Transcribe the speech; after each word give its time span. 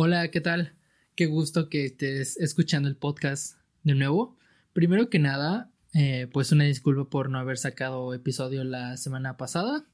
Hola, 0.00 0.30
¿qué 0.30 0.40
tal? 0.40 0.74
Qué 1.16 1.26
gusto 1.26 1.68
que 1.68 1.84
estés 1.84 2.36
escuchando 2.36 2.88
el 2.88 2.94
podcast 2.94 3.56
de 3.82 3.96
nuevo. 3.96 4.38
Primero 4.72 5.10
que 5.10 5.18
nada, 5.18 5.72
eh, 5.92 6.28
pues 6.32 6.52
una 6.52 6.62
disculpa 6.62 7.10
por 7.10 7.30
no 7.30 7.40
haber 7.40 7.58
sacado 7.58 8.14
episodio 8.14 8.62
la 8.62 8.96
semana 8.96 9.36
pasada. 9.36 9.84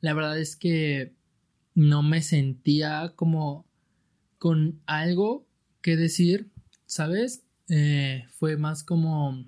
La 0.00 0.14
verdad 0.14 0.38
es 0.38 0.56
que 0.56 1.12
no 1.74 2.02
me 2.02 2.22
sentía 2.22 3.12
como 3.16 3.66
con 4.38 4.80
algo 4.86 5.46
que 5.82 5.98
decir, 5.98 6.48
¿sabes? 6.86 7.44
Eh, 7.68 8.24
fue 8.30 8.56
más 8.56 8.82
como... 8.82 9.44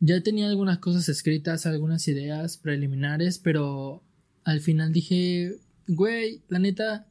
Ya 0.00 0.22
tenía 0.22 0.48
algunas 0.50 0.80
cosas 0.80 1.08
escritas, 1.08 1.64
algunas 1.64 2.06
ideas 2.08 2.58
preliminares, 2.58 3.38
pero 3.38 4.02
al 4.44 4.60
final 4.60 4.92
dije, 4.92 5.56
güey, 5.86 6.42
la 6.50 6.58
neta, 6.58 7.09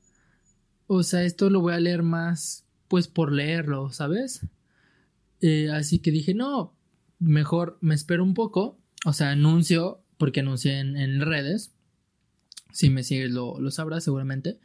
o 0.92 1.04
sea, 1.04 1.24
esto 1.24 1.52
lo 1.52 1.62
voy 1.62 1.76
a 1.76 1.80
leer 1.80 2.02
más, 2.02 2.66
pues 2.88 3.08
por 3.08 3.32
leerlo, 3.32 3.92
¿sabes? 3.92 4.42
Eh, 5.40 5.70
así 5.70 6.00
que 6.00 6.10
dije, 6.10 6.34
no, 6.34 6.76
mejor 7.20 7.78
me 7.80 7.94
espero 7.94 8.24
un 8.24 8.34
poco, 8.34 8.80
o 9.06 9.14
sea, 9.14 9.30
anuncio, 9.30 10.02
porque 10.18 10.40
anuncié 10.40 10.80
en, 10.80 10.98
en 10.98 11.22
redes, 11.22 11.76
si 12.72 12.90
me 12.90 13.04
sigues 13.04 13.30
lo, 13.30 13.60
lo 13.60 13.70
sabrás 13.70 14.04
seguramente, 14.04 14.58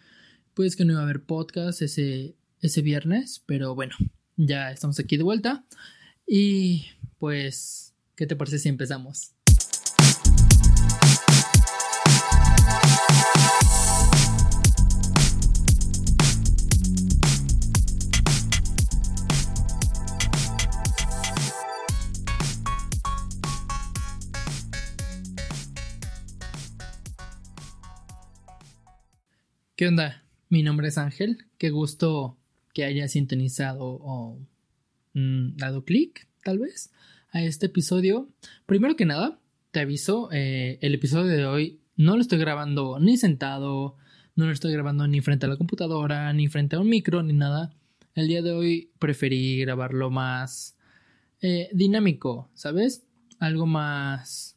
pues 0.54 0.76
que 0.76 0.86
no 0.86 0.92
iba 0.92 1.02
a 1.02 1.04
haber 1.04 1.24
podcast 1.24 1.82
ese, 1.82 2.36
ese 2.62 2.80
viernes, 2.80 3.42
pero 3.44 3.74
bueno, 3.74 3.94
ya 4.38 4.70
estamos 4.70 4.98
aquí 4.98 5.18
de 5.18 5.24
vuelta 5.24 5.66
y 6.26 6.86
pues, 7.18 7.92
¿qué 8.16 8.26
te 8.26 8.34
parece 8.34 8.58
si 8.58 8.70
empezamos? 8.70 9.34
¿Qué 29.76 29.88
onda? 29.88 30.22
Mi 30.50 30.62
nombre 30.62 30.86
es 30.86 30.98
Ángel. 30.98 31.46
Qué 31.58 31.70
gusto 31.70 32.38
que 32.74 32.84
hayas 32.84 33.10
sintonizado 33.10 33.98
o 34.00 34.38
mm, 35.14 35.56
dado 35.56 35.84
clic, 35.84 36.28
tal 36.44 36.60
vez, 36.60 36.92
a 37.32 37.42
este 37.42 37.66
episodio. 37.66 38.28
Primero 38.66 38.94
que 38.94 39.04
nada, 39.04 39.40
te 39.72 39.80
aviso, 39.80 40.28
eh, 40.30 40.78
el 40.80 40.94
episodio 40.94 41.32
de 41.32 41.44
hoy 41.44 41.80
no 41.96 42.14
lo 42.14 42.22
estoy 42.22 42.38
grabando 42.38 43.00
ni 43.00 43.16
sentado, 43.16 43.96
no 44.36 44.46
lo 44.46 44.52
estoy 44.52 44.72
grabando 44.72 45.08
ni 45.08 45.20
frente 45.20 45.46
a 45.46 45.48
la 45.48 45.56
computadora, 45.56 46.32
ni 46.32 46.46
frente 46.46 46.76
a 46.76 46.80
un 46.80 46.88
micro, 46.88 47.24
ni 47.24 47.32
nada. 47.32 47.74
El 48.14 48.28
día 48.28 48.42
de 48.42 48.52
hoy 48.52 48.92
preferí 49.00 49.58
grabarlo 49.58 50.08
más 50.08 50.78
eh, 51.40 51.68
dinámico, 51.72 52.48
¿sabes? 52.54 53.08
Algo 53.40 53.66
más... 53.66 54.56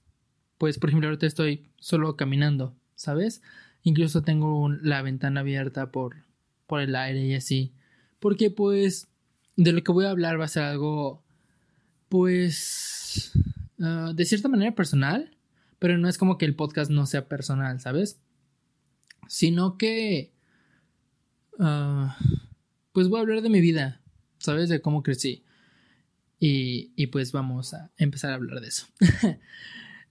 Pues, 0.59 0.77
por 0.77 0.91
ejemplo, 0.91 1.09
ahorita 1.09 1.25
estoy 1.25 1.71
solo 1.79 2.15
caminando, 2.15 2.75
¿sabes? 2.93 3.41
Incluso 3.87 4.21
tengo 4.21 4.67
la 4.67 5.01
ventana 5.01 5.39
abierta 5.39 5.93
por, 5.93 6.17
por 6.65 6.81
el 6.81 6.93
aire 6.93 7.25
y 7.25 7.35
así. 7.35 7.71
Porque 8.19 8.51
pues 8.51 9.07
de 9.55 9.71
lo 9.71 9.81
que 9.81 9.93
voy 9.93 10.03
a 10.03 10.09
hablar 10.09 10.37
va 10.37 10.43
a 10.43 10.49
ser 10.49 10.63
algo 10.63 11.23
pues 12.09 13.31
ah, 13.79 14.11
de 14.13 14.25
cierta 14.25 14.49
manera 14.49 14.75
personal. 14.75 15.37
Pero 15.79 15.97
no 15.97 16.09
es 16.09 16.17
como 16.17 16.37
que 16.37 16.43
el 16.43 16.53
podcast 16.53 16.91
no 16.91 17.05
sea 17.05 17.29
personal, 17.29 17.79
¿sabes? 17.79 18.19
Sino 19.29 19.77
que 19.77 20.33
ah, 21.57 22.17
pues 22.91 23.07
voy 23.07 23.19
a 23.19 23.21
hablar 23.21 23.41
de 23.41 23.49
mi 23.49 23.61
vida, 23.61 24.01
¿sabes? 24.37 24.67
De 24.67 24.81
cómo 24.81 25.01
crecí. 25.01 25.45
Y, 26.41 26.91
y 26.97 27.07
pues 27.07 27.31
vamos 27.31 27.73
a 27.73 27.89
empezar 27.95 28.31
a 28.31 28.35
hablar 28.35 28.59
de 28.59 28.67
eso. 28.67 28.85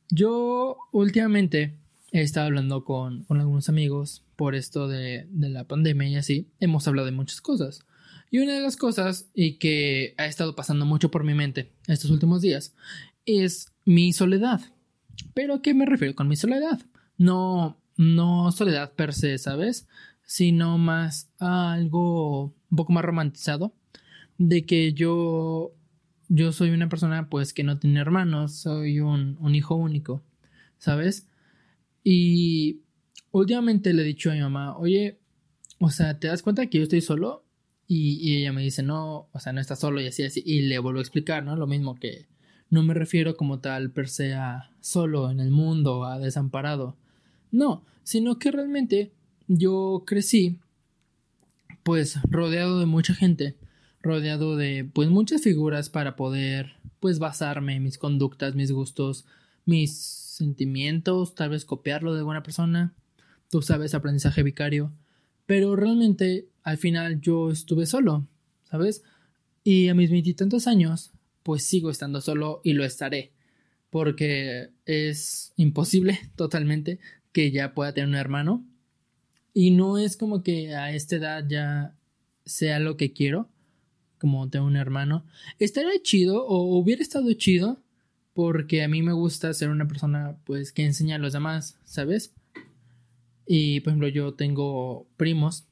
Yo 0.09 0.79
últimamente 0.93 1.77
he 2.21 2.23
estado 2.23 2.47
hablando 2.47 2.85
con, 2.85 3.27
algunos 3.29 3.69
amigos 3.69 4.25
por 4.37 4.55
esto 4.55 4.89
de, 4.89 5.27
la 5.33 5.65
pandemia 5.65 6.09
y 6.09 6.17
así. 6.17 6.49
Hemos 6.61 6.89
hablado 6.89 7.07
de 7.07 7.13
muchas 7.13 7.41
cosas. 7.41 7.81
Y 8.31 8.39
una 8.39 8.55
de 8.55 8.61
las 8.61 8.77
cosas, 8.77 9.31
y 9.35 9.59
que 9.59 10.15
ha 10.17 10.27
estado 10.27 10.57
pasando 10.57 10.85
mucho 10.87 11.11
por 11.11 11.25
mi 11.25 11.35
mente 11.35 11.73
estos 11.87 12.11
últimos 12.11 12.43
días, 12.43 12.75
es 13.25 13.73
mi 13.85 14.13
soledad. 14.13 14.61
¿Pero 15.35 15.55
a 15.55 15.63
qué 15.63 15.75
me 15.75 15.87
refiero 15.87 16.15
con 16.15 16.29
mi 16.29 16.37
soledad? 16.37 16.81
No, 17.19 17.79
no 17.97 18.51
soledad 18.51 18.93
per 18.93 19.13
se, 19.15 19.39
¿sabes? 19.39 19.87
Sino 20.25 20.79
más 20.79 21.31
algo 21.39 22.55
un 22.71 22.77
poco 22.77 22.93
más 22.93 23.05
romantizado. 23.05 23.75
De 24.39 24.67
que 24.67 24.93
yo, 24.93 25.73
yo 26.29 26.53
soy 26.53 26.71
una 26.71 26.89
persona 26.89 27.29
pues 27.29 27.53
que 27.53 27.63
no 27.63 27.79
tiene 27.79 28.01
hermanos, 28.01 28.57
soy 28.57 29.01
un 29.01 29.55
hijo 29.55 29.77
único, 29.77 30.23
¿sabes? 30.79 31.27
Y 32.09 32.83
últimamente 33.33 33.93
le 33.93 34.03
he 34.03 34.05
dicho 34.05 34.31
a 34.31 34.35
mi 34.35 34.41
mamá, 34.41 34.79
oye, 34.79 35.19
o 35.81 35.91
sea, 35.91 36.21
¿te 36.21 36.29
das 36.29 36.41
cuenta 36.41 36.69
que 36.69 36.79
yo 36.79 36.85
estoy 36.85 37.01
solo? 37.01 37.45
Y, 37.89 38.21
y 38.21 38.37
ella 38.37 38.53
me 38.53 38.63
dice, 38.63 38.85
no, 38.85 39.29
o 39.33 39.41
sea, 39.41 39.53
no 39.53 39.61
estás 39.61 39.81
solo 39.81 40.01
y 40.01 40.07
así, 40.07 40.23
así. 40.23 40.41
Y 40.47 40.63
le 40.63 40.79
vuelvo 40.79 41.01
a 41.01 41.03
explicar, 41.03 41.43
¿no? 41.43 41.57
Lo 41.57 41.67
mismo 41.67 41.97
que 41.97 42.29
no 42.71 42.85
me 42.85 42.95
refiero 42.95 43.37
como 43.37 43.59
tal 43.59 43.91
per 43.91 44.09
se 44.09 44.35
a 44.35 44.71
solo 44.81 45.33
en 45.33 45.41
el 45.41 45.51
mundo, 45.51 46.05
a 46.05 46.21
desamparado. 46.21 46.97
No, 47.51 47.85
sino 48.05 48.39
que 48.39 48.53
realmente 48.53 49.13
yo 49.49 50.05
crecí 50.07 50.61
pues 51.83 52.21
rodeado 52.31 52.79
de 52.79 52.87
mucha 52.87 53.15
gente, 53.15 53.57
rodeado 54.01 54.55
de 54.55 54.89
pues 54.95 55.09
muchas 55.09 55.43
figuras 55.43 55.91
para 55.91 56.15
poder 56.15 56.77
pues 57.01 57.19
basarme 57.19 57.75
en 57.75 57.83
mis 57.83 57.99
conductas, 57.99 58.55
mis 58.55 58.71
gustos, 58.71 59.27
mis 59.65 60.26
sentimientos, 60.37 61.35
tal 61.35 61.51
vez 61.51 61.65
copiarlo 61.65 62.13
de 62.13 62.21
alguna 62.21 62.43
persona, 62.43 62.95
tú 63.51 63.63
sabes, 63.63 63.95
aprendizaje 63.95 64.43
vicario, 64.43 64.93
pero 65.47 65.77
realmente 65.77 66.49
al 66.63 66.79
final 66.79 67.21
yo 67.21 67.51
estuve 67.51 67.87
solo, 67.87 68.27
¿sabes? 68.65 69.03
Y 69.65 69.89
a 69.89 69.95
mis 69.95 70.11
veintitantos 70.11 70.67
años, 70.67 71.13
pues 71.43 71.65
sigo 71.65 71.91
estando 71.91 72.21
solo 72.21 72.61
y 72.65 72.73
lo 72.75 72.85
estaré, 72.85 73.33
porque 73.91 74.71
es 74.85 75.53
imposible 75.57 76.19
totalmente 76.37 76.99
que 77.33 77.51
ya 77.51 77.75
pueda 77.75 77.93
tener 77.93 78.09
un 78.09 78.17
hermano. 78.17 78.65
Y 79.55 79.71
no 79.71 79.97
es 79.97 80.17
como 80.17 80.43
que 80.43 80.75
a 80.75 80.93
esta 80.95 81.17
edad 81.17 81.45
ya 81.49 81.97
sea 82.45 82.79
lo 82.79 82.97
que 82.97 83.13
quiero, 83.13 83.49
como 84.19 84.49
tener 84.51 84.67
un 84.67 84.77
hermano. 84.77 85.25
Estaría 85.59 86.03
chido 86.03 86.45
o 86.47 86.77
hubiera 86.77 87.03
estado 87.03 87.33
chido 87.33 87.83
porque 88.37 88.83
a 88.83 88.89
mí 88.89 89.01
me 89.01 89.15
gusta 89.15 89.55
ser 89.55 89.71
una 89.71 89.89
persona 89.89 90.37
pues 90.45 90.71
que 90.71 90.85
enseña 90.85 91.17
a 91.17 91.19
los 91.19 91.33
demás, 91.33 91.79
¿sabes? 91.87 92.35
Y 93.47 93.81
por 93.81 93.93
ejemplo 93.93 94.09
yo 94.09 94.35
tengo 94.35 95.09
primos 95.17 95.65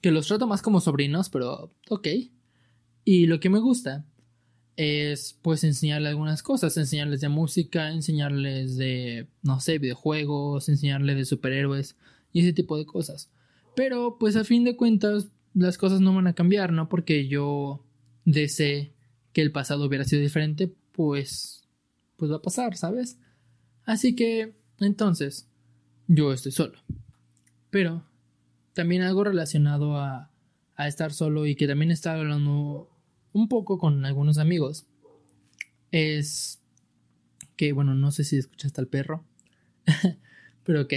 que 0.00 0.12
los 0.12 0.28
trato 0.28 0.46
más 0.46 0.62
como 0.62 0.80
sobrinos, 0.80 1.28
pero 1.30 1.74
ok. 1.88 2.06
Y 3.04 3.26
lo 3.26 3.40
que 3.40 3.50
me 3.50 3.58
gusta 3.58 4.04
es 4.76 5.36
pues 5.42 5.64
enseñarles 5.64 6.10
algunas 6.10 6.44
cosas, 6.44 6.76
enseñarles 6.76 7.22
de 7.22 7.28
música, 7.28 7.90
enseñarles 7.90 8.76
de, 8.76 9.26
no 9.42 9.58
sé, 9.58 9.80
videojuegos, 9.80 10.68
enseñarles 10.68 11.16
de 11.16 11.24
superhéroes 11.24 11.96
y 12.32 12.42
ese 12.42 12.52
tipo 12.52 12.78
de 12.78 12.86
cosas. 12.86 13.32
Pero 13.74 14.16
pues 14.20 14.36
a 14.36 14.44
fin 14.44 14.62
de 14.62 14.76
cuentas 14.76 15.26
las 15.54 15.76
cosas 15.76 16.00
no 16.00 16.14
van 16.14 16.28
a 16.28 16.34
cambiar, 16.34 16.72
¿no? 16.72 16.88
Porque 16.88 17.26
yo 17.26 17.84
desee 18.24 18.92
que 19.32 19.42
el 19.42 19.50
pasado 19.50 19.86
hubiera 19.86 20.04
sido 20.04 20.22
diferente, 20.22 20.72
pues 20.92 21.61
pues 22.16 22.30
va 22.30 22.36
a 22.36 22.42
pasar, 22.42 22.76
¿sabes? 22.76 23.18
Así 23.84 24.14
que 24.14 24.54
entonces 24.78 25.48
yo 26.06 26.32
estoy 26.32 26.52
solo. 26.52 26.78
Pero 27.70 28.04
también 28.74 29.02
algo 29.02 29.24
relacionado 29.24 29.96
a, 29.96 30.30
a 30.76 30.88
estar 30.88 31.12
solo 31.12 31.46
y 31.46 31.54
que 31.54 31.66
también 31.66 31.90
estaba 31.90 32.20
hablando 32.20 32.90
un 33.32 33.48
poco 33.48 33.78
con 33.78 34.04
algunos 34.04 34.38
amigos 34.38 34.86
es 35.90 36.60
que, 37.56 37.72
bueno, 37.72 37.94
no 37.94 38.10
sé 38.10 38.24
si 38.24 38.38
escuchaste 38.38 38.80
al 38.80 38.88
perro, 38.88 39.24
pero 40.64 40.82
ok. 40.82 40.94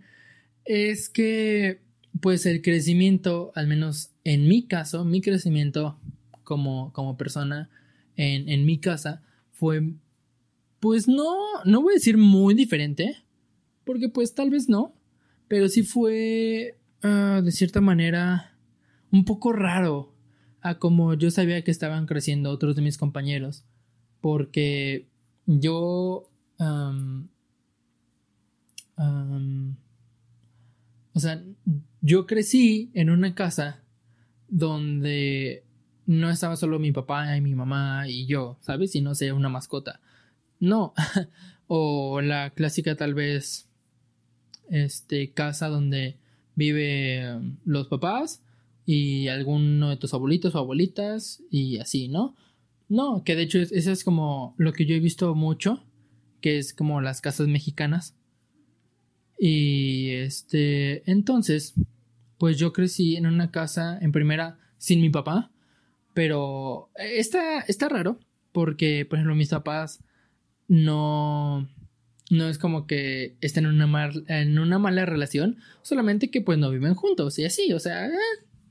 es 0.64 1.08
que, 1.08 1.82
pues 2.20 2.46
el 2.46 2.62
crecimiento, 2.62 3.52
al 3.54 3.66
menos 3.66 4.12
en 4.24 4.48
mi 4.48 4.66
caso, 4.66 5.04
mi 5.04 5.20
crecimiento 5.20 5.98
como, 6.44 6.92
como 6.92 7.16
persona 7.16 7.68
en, 8.16 8.48
en 8.48 8.64
mi 8.64 8.78
casa 8.78 9.22
fue, 9.52 9.94
pues 10.80 11.08
no, 11.08 11.36
no 11.64 11.82
voy 11.82 11.92
a 11.92 11.94
decir 11.94 12.16
muy 12.18 12.54
diferente, 12.54 13.24
porque 13.84 14.08
pues 14.08 14.34
tal 14.34 14.50
vez 14.50 14.68
no, 14.68 14.94
pero 15.48 15.68
sí 15.68 15.82
fue 15.82 16.78
ah, 17.02 17.40
de 17.42 17.52
cierta 17.52 17.80
manera 17.80 18.56
un 19.10 19.24
poco 19.24 19.52
raro 19.52 20.14
a 20.60 20.78
como 20.78 21.14
yo 21.14 21.30
sabía 21.30 21.62
que 21.62 21.70
estaban 21.70 22.06
creciendo 22.06 22.50
otros 22.50 22.76
de 22.76 22.82
mis 22.82 22.98
compañeros, 22.98 23.64
porque 24.20 25.08
yo 25.46 26.28
o 31.12 31.20
sea, 31.20 31.42
yo 32.00 32.26
crecí 32.26 32.90
en 32.94 33.10
una 33.10 33.34
casa 33.34 33.82
donde 34.48 35.64
no 36.06 36.30
estaba 36.30 36.56
solo 36.56 36.78
mi 36.78 36.92
papá 36.92 37.36
y 37.36 37.40
mi 37.40 37.54
mamá 37.54 38.08
y 38.08 38.26
yo, 38.26 38.56
¿sabes? 38.60 38.94
Y 38.94 39.00
no 39.00 39.14
sé, 39.14 39.32
una 39.32 39.48
mascota. 39.48 40.00
No. 40.60 40.94
o 41.68 42.20
la 42.20 42.50
clásica 42.50 42.96
tal 42.96 43.14
vez 43.14 43.68
este 44.70 45.32
casa 45.32 45.68
donde 45.68 46.16
vive 46.54 47.40
los 47.64 47.88
papás 47.88 48.42
y 48.84 49.28
alguno 49.28 49.90
de 49.90 49.96
tus 49.96 50.14
abuelitos 50.14 50.54
o 50.54 50.58
abuelitas 50.58 51.42
y 51.50 51.78
así, 51.78 52.08
¿no? 52.08 52.34
No, 52.88 53.22
que 53.22 53.36
de 53.36 53.42
hecho 53.42 53.58
eso 53.58 53.92
es 53.92 54.02
como 54.02 54.54
lo 54.56 54.72
que 54.72 54.86
yo 54.86 54.94
he 54.94 55.00
visto 55.00 55.34
mucho, 55.34 55.84
que 56.40 56.58
es 56.58 56.72
como 56.72 57.00
las 57.00 57.20
casas 57.20 57.48
mexicanas. 57.48 58.16
Y 59.38 60.10
este, 60.10 61.08
entonces, 61.10 61.74
pues 62.38 62.56
yo 62.56 62.72
crecí 62.72 63.16
en 63.16 63.26
una 63.26 63.50
casa 63.50 63.98
en 64.00 64.10
primera 64.10 64.58
sin 64.78 65.02
mi 65.02 65.10
papá, 65.10 65.52
pero 66.14 66.90
está, 66.96 67.60
está 67.60 67.88
raro 67.88 68.18
porque, 68.52 69.04
por 69.04 69.18
ejemplo, 69.18 69.36
mis 69.36 69.50
papás 69.50 70.00
no, 70.68 71.68
no 72.30 72.48
es 72.48 72.58
como 72.58 72.86
que 72.86 73.36
estén 73.40 73.66
en 73.66 73.82
una, 73.82 74.10
en 74.28 74.58
una 74.58 74.78
mala 74.78 75.06
relación, 75.06 75.56
solamente 75.82 76.30
que 76.30 76.42
pues 76.42 76.58
no 76.58 76.70
viven 76.70 76.94
juntos 76.94 77.38
y 77.38 77.44
así, 77.44 77.72
o 77.72 77.80
sea, 77.80 78.06
eh, 78.06 78.12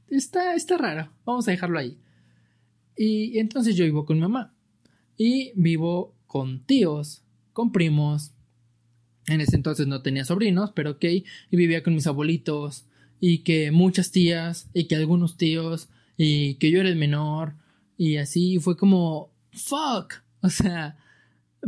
está, 0.10 0.56
está 0.56 0.78
raro, 0.78 1.12
vamos 1.26 1.48
a 1.48 1.52
dejarlo 1.52 1.80
ahí. 1.80 1.98
Y 2.96 3.38
entonces 3.40 3.76
yo 3.76 3.86
vivo 3.86 4.06
con 4.06 4.18
mi 4.18 4.22
mamá 4.22 4.54
y 5.18 5.52
vivo 5.56 6.16
con 6.26 6.66
tíos, 6.66 7.24
con 7.54 7.72
primos. 7.72 8.32
En 9.28 9.42
ese 9.42 9.56
entonces 9.56 9.88
no 9.88 10.02
tenía 10.02 10.26
sobrinos, 10.26 10.72
pero 10.74 10.92
ok, 10.92 11.04
y 11.04 11.26
vivía 11.52 11.84
con 11.84 11.94
mis 11.94 12.08
abuelitos 12.08 12.86
y 13.20 13.40
que 13.40 13.72
muchas 13.72 14.12
tías 14.12 14.70
y 14.74 14.86
que 14.86 14.96
algunos 14.96 15.38
tíos 15.38 15.90
y 16.16 16.56
que 16.56 16.72
yo 16.72 16.80
era 16.80 16.90
el 16.90 16.96
menor 16.96 17.54
y 17.98 18.18
así 18.18 18.60
fue 18.60 18.78
como 18.78 19.32
fuck, 19.52 20.14
o 20.42 20.50
sea, 20.50 20.98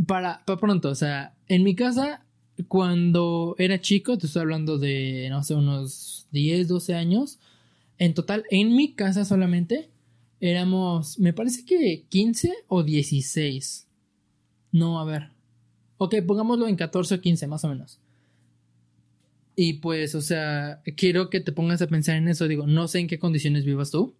para, 0.05 0.43
para 0.45 0.59
pronto, 0.59 0.89
o 0.89 0.95
sea, 0.95 1.35
en 1.47 1.63
mi 1.63 1.75
casa, 1.75 2.25
cuando 2.67 3.55
era 3.57 3.81
chico, 3.81 4.17
te 4.17 4.27
estoy 4.27 4.41
hablando 4.41 4.77
de, 4.77 5.27
no 5.29 5.43
sé, 5.43 5.55
unos 5.55 6.27
10, 6.31 6.67
12 6.67 6.95
años, 6.95 7.39
en 7.97 8.13
total, 8.13 8.45
en 8.49 8.75
mi 8.75 8.93
casa 8.93 9.25
solamente, 9.25 9.89
éramos, 10.39 11.19
me 11.19 11.33
parece 11.33 11.65
que 11.65 12.05
15 12.09 12.53
o 12.67 12.83
16. 12.83 13.87
No, 14.71 14.99
a 14.99 15.05
ver. 15.05 15.31
Ok, 15.97 16.15
pongámoslo 16.25 16.67
en 16.67 16.75
14 16.75 17.15
o 17.15 17.21
15, 17.21 17.47
más 17.47 17.63
o 17.65 17.69
menos. 17.69 17.99
Y 19.55 19.73
pues, 19.73 20.15
o 20.15 20.21
sea, 20.21 20.81
quiero 20.95 21.29
que 21.29 21.41
te 21.41 21.51
pongas 21.51 21.81
a 21.81 21.87
pensar 21.87 22.15
en 22.15 22.29
eso. 22.29 22.47
Digo, 22.47 22.65
no 22.65 22.87
sé 22.87 22.99
en 22.99 23.07
qué 23.07 23.19
condiciones 23.19 23.65
vivas 23.65 23.91
tú. 23.91 24.15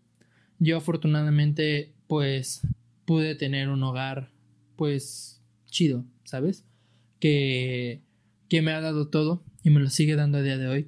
Yo 0.60 0.76
afortunadamente, 0.76 1.94
pues, 2.08 2.62
pude 3.06 3.36
tener 3.36 3.70
un 3.70 3.82
hogar, 3.84 4.30
pues, 4.76 5.39
chido, 5.70 6.06
¿sabes? 6.24 6.66
Que, 7.20 8.02
que 8.48 8.62
me 8.62 8.72
ha 8.72 8.82
dado 8.82 9.08
todo 9.08 9.44
y 9.64 9.70
me 9.70 9.80
lo 9.80 9.90
sigue 9.90 10.16
dando 10.16 10.38
a 10.40 10.42
día 10.42 10.58
de 10.58 10.68
hoy. 10.68 10.88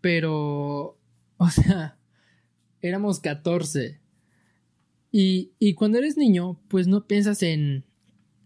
Pero, 0.00 0.98
o 1.36 1.50
sea, 1.50 1.96
éramos 2.82 3.20
14. 3.20 4.00
Y, 5.10 5.52
y 5.58 5.74
cuando 5.74 5.98
eres 5.98 6.16
niño, 6.16 6.60
pues 6.68 6.86
no 6.86 7.06
piensas 7.06 7.42
en, 7.42 7.84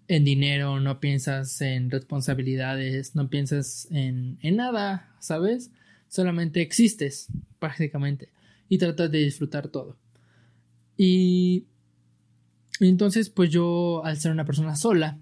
en 0.08 0.24
dinero, 0.24 0.80
no 0.80 1.00
piensas 1.00 1.60
en 1.60 1.90
responsabilidades, 1.90 3.14
no 3.14 3.28
piensas 3.30 3.88
en, 3.90 4.38
en 4.42 4.56
nada, 4.56 5.14
¿sabes? 5.20 5.70
Solamente 6.08 6.60
existes, 6.60 7.28
prácticamente, 7.58 8.28
y 8.68 8.78
tratas 8.78 9.10
de 9.10 9.18
disfrutar 9.18 9.68
todo. 9.68 9.96
Y 10.96 11.66
entonces, 12.88 13.30
pues 13.30 13.50
yo, 13.50 14.04
al 14.04 14.18
ser 14.18 14.32
una 14.32 14.44
persona 14.44 14.76
sola, 14.76 15.18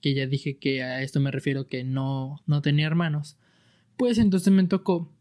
que 0.00 0.14
ya 0.14 0.26
dije 0.26 0.56
que 0.58 0.82
a 0.82 1.02
esto 1.02 1.20
me 1.20 1.30
refiero 1.30 1.66
que 1.66 1.84
no, 1.84 2.42
no 2.46 2.62
tenía 2.62 2.86
hermanos, 2.86 3.36
pues 3.96 4.18
entonces 4.18 4.52
me 4.52 4.64
tocó 4.64 5.12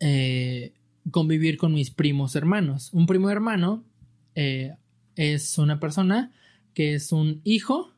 eh, 0.00 0.72
convivir 1.10 1.58
con 1.58 1.74
mis 1.74 1.90
primos 1.90 2.34
hermanos. 2.34 2.90
Un 2.92 3.06
primo 3.06 3.30
hermano 3.30 3.84
eh, 4.34 4.74
es 5.16 5.58
una 5.58 5.80
persona 5.80 6.32
que 6.72 6.94
es 6.94 7.12
un 7.12 7.40
hijo 7.44 7.92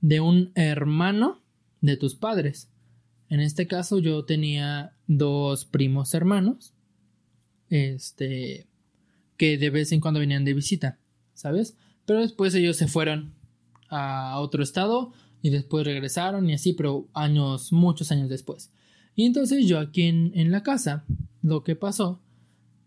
de 0.00 0.20
un 0.20 0.52
hermano 0.54 1.42
de 1.80 1.96
tus 1.96 2.14
padres. 2.14 2.70
En 3.28 3.40
este 3.40 3.66
caso 3.66 3.98
yo 3.98 4.24
tenía 4.24 4.92
dos 5.06 5.64
primos 5.64 6.14
hermanos, 6.14 6.74
este, 7.70 8.66
que 9.36 9.58
de 9.58 9.70
vez 9.70 9.92
en 9.92 10.00
cuando 10.00 10.20
venían 10.20 10.44
de 10.44 10.54
visita. 10.54 10.98
¿Sabes? 11.34 11.76
Pero 12.06 12.20
después 12.20 12.54
ellos 12.54 12.76
se 12.76 12.88
fueron 12.88 13.34
a 13.88 14.38
otro 14.40 14.62
estado 14.62 15.12
y 15.42 15.50
después 15.50 15.86
regresaron 15.86 16.48
y 16.48 16.54
así, 16.54 16.72
pero 16.72 17.08
años, 17.12 17.72
muchos 17.72 18.10
años 18.10 18.28
después. 18.28 18.72
Y 19.14 19.26
entonces 19.26 19.66
yo 19.66 19.78
aquí 19.78 20.02
en, 20.02 20.32
en 20.34 20.50
la 20.50 20.62
casa, 20.62 21.04
lo 21.42 21.62
que 21.62 21.76
pasó 21.76 22.20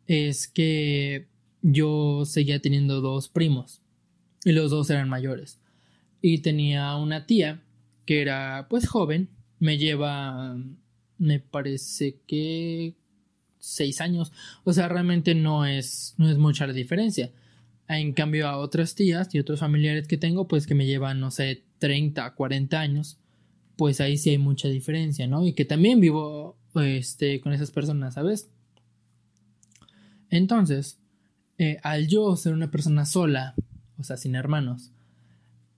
es 0.07 0.47
que 0.47 1.27
yo 1.61 2.23
seguía 2.25 2.61
teniendo 2.61 3.01
dos 3.01 3.29
primos 3.29 3.81
y 4.43 4.51
los 4.51 4.71
dos 4.71 4.89
eran 4.89 5.09
mayores. 5.09 5.59
Y 6.21 6.39
tenía 6.39 6.95
una 6.95 7.25
tía 7.25 7.61
que 8.05 8.21
era 8.21 8.67
pues 8.69 8.87
joven, 8.87 9.29
me 9.59 9.77
lleva, 9.77 10.57
me 11.17 11.39
parece 11.39 12.19
que 12.25 12.95
seis 13.59 14.01
años, 14.01 14.31
o 14.63 14.73
sea, 14.73 14.87
realmente 14.87 15.35
no 15.35 15.65
es, 15.65 16.15
no 16.17 16.29
es 16.29 16.37
mucha 16.37 16.65
la 16.65 16.73
diferencia. 16.73 17.31
En 17.89 18.13
cambio, 18.13 18.47
a 18.47 18.57
otras 18.57 18.95
tías 18.95 19.33
y 19.33 19.39
otros 19.39 19.59
familiares 19.59 20.07
que 20.07 20.17
tengo, 20.17 20.47
pues 20.47 20.67
que 20.67 20.75
me 20.75 20.85
llevan, 20.85 21.19
no 21.19 21.31
sé, 21.31 21.63
30, 21.79 22.33
40 22.35 22.79
años, 22.79 23.19
pues 23.77 24.01
ahí 24.01 24.17
sí 24.17 24.31
hay 24.31 24.37
mucha 24.37 24.67
diferencia, 24.67 25.27
¿no? 25.27 25.45
Y 25.45 25.53
que 25.53 25.63
también 25.63 26.01
vivo 26.01 26.57
este, 26.75 27.39
con 27.39 27.53
esas 27.53 27.71
personas, 27.71 28.15
¿sabes? 28.15 28.49
Entonces, 30.29 30.99
eh, 31.57 31.77
al 31.83 32.07
yo 32.07 32.35
ser 32.35 32.53
una 32.53 32.69
persona 32.69 33.05
sola, 33.05 33.55
o 33.97 34.03
sea, 34.03 34.17
sin 34.17 34.35
hermanos, 34.35 34.91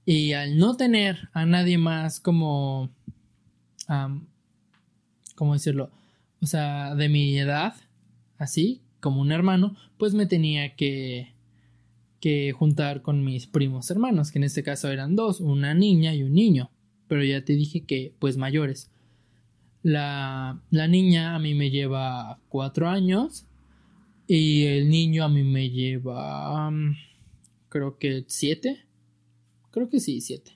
y 0.05 0.33
al 0.33 0.57
no 0.57 0.75
tener 0.75 1.29
a 1.33 1.45
nadie 1.45 1.77
más 1.77 2.19
como, 2.19 2.89
¿cómo 5.35 5.53
decirlo? 5.53 5.91
O 6.41 6.47
sea, 6.47 6.95
de 6.95 7.09
mi 7.09 7.37
edad, 7.37 7.75
así, 8.37 8.81
como 8.99 9.21
un 9.21 9.31
hermano, 9.31 9.75
pues 9.97 10.13
me 10.13 10.25
tenía 10.25 10.75
que 10.75 11.33
que 12.19 12.51
juntar 12.51 13.01
con 13.01 13.23
mis 13.23 13.47
primos 13.47 13.89
hermanos, 13.91 14.31
que 14.31 14.39
en 14.39 14.43
este 14.43 14.63
caso 14.63 14.89
eran 14.89 15.15
dos, 15.15 15.39
una 15.39 15.73
niña 15.73 16.13
y 16.13 16.23
un 16.23 16.33
niño, 16.33 16.71
pero 17.07 17.23
ya 17.23 17.43
te 17.43 17.53
dije 17.53 17.81
que 17.81 18.13
pues 18.19 18.37
mayores. 18.37 18.91
La, 19.81 20.61
la 20.71 20.87
niña 20.87 21.35
a 21.35 21.39
mí 21.39 21.53
me 21.55 21.69
lleva 21.69 22.39
cuatro 22.49 22.89
años 22.89 23.45
y 24.27 24.65
el 24.65 24.89
niño 24.89 25.23
a 25.23 25.29
mí 25.29 25.43
me 25.43 25.69
lleva 25.69 26.67
um, 26.67 26.95
creo 27.69 27.97
que 27.97 28.25
siete, 28.27 28.85
creo 29.71 29.89
que 29.89 29.99
sí, 29.99 30.21
siete. 30.21 30.51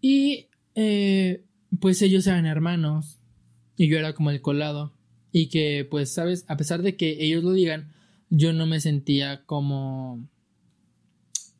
Y 0.00 0.48
eh, 0.74 1.44
pues 1.80 2.02
ellos 2.02 2.26
eran 2.26 2.46
hermanos 2.46 3.18
y 3.76 3.88
yo 3.88 3.98
era 3.98 4.12
como 4.12 4.30
el 4.30 4.42
colado 4.42 4.92
y 5.32 5.48
que 5.48 5.86
pues 5.88 6.12
sabes, 6.12 6.44
a 6.48 6.56
pesar 6.56 6.82
de 6.82 6.96
que 6.96 7.24
ellos 7.24 7.42
lo 7.42 7.52
digan, 7.52 7.92
yo 8.28 8.52
no 8.52 8.66
me 8.66 8.80
sentía 8.80 9.44
como 9.46 10.28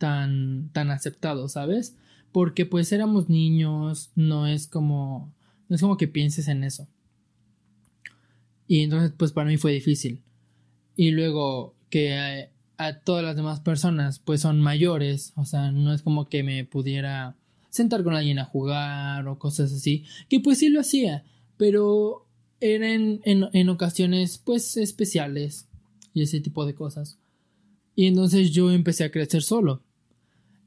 tan, 0.00 0.71
tan 0.73 0.90
aceptado, 0.90 1.47
¿sabes? 1.49 1.95
Porque 2.33 2.64
pues 2.64 2.90
éramos 2.90 3.28
niños, 3.28 4.11
no 4.16 4.47
es 4.47 4.66
como, 4.66 5.33
no 5.69 5.76
es 5.76 5.83
como 5.83 5.99
que 5.99 6.09
pienses 6.09 6.49
en 6.49 6.64
eso. 6.64 6.88
Y 8.66 8.80
entonces 8.80 9.12
pues 9.16 9.30
para 9.30 9.49
mí 9.49 9.59
fue 9.59 9.73
difícil. 9.73 10.23
Y 10.97 11.11
luego 11.11 11.75
que 11.90 12.49
a, 12.78 13.00
todas 13.00 13.23
las 13.23 13.37
demás 13.37 13.61
personas 13.61 14.19
pues 14.21 14.40
son 14.40 14.61
mayores, 14.61 15.35
o 15.37 15.45
sea, 15.45 15.71
no 15.71 15.92
es 15.92 16.00
como 16.00 16.30
que 16.30 16.42
me 16.42 16.64
pudiera 16.64 17.37
sentar 17.69 18.02
con 18.02 18.14
alguien 18.14 18.38
a 18.38 18.47
jugar 18.47 19.28
o 19.28 19.38
cosas 19.38 19.71
así, 19.71 20.04
que 20.30 20.40
pues 20.40 20.59
sí 20.59 20.71
lo 20.71 20.80
hacía, 20.80 21.25
pero 21.59 22.26
eran 22.61 23.21
en, 23.25 23.49
en 23.52 23.69
ocasiones 23.69 24.38
pues 24.38 24.78
especiales 24.78 25.69
y 26.14 26.23
ese 26.23 26.40
tipo 26.40 26.64
de 26.64 26.75
cosas. 26.75 27.19
Y 27.95 28.07
entonces 28.07 28.50
yo 28.50 28.73
empecé 28.73 29.04
a 29.04 29.11
crecer 29.11 29.42
solo. 29.42 29.83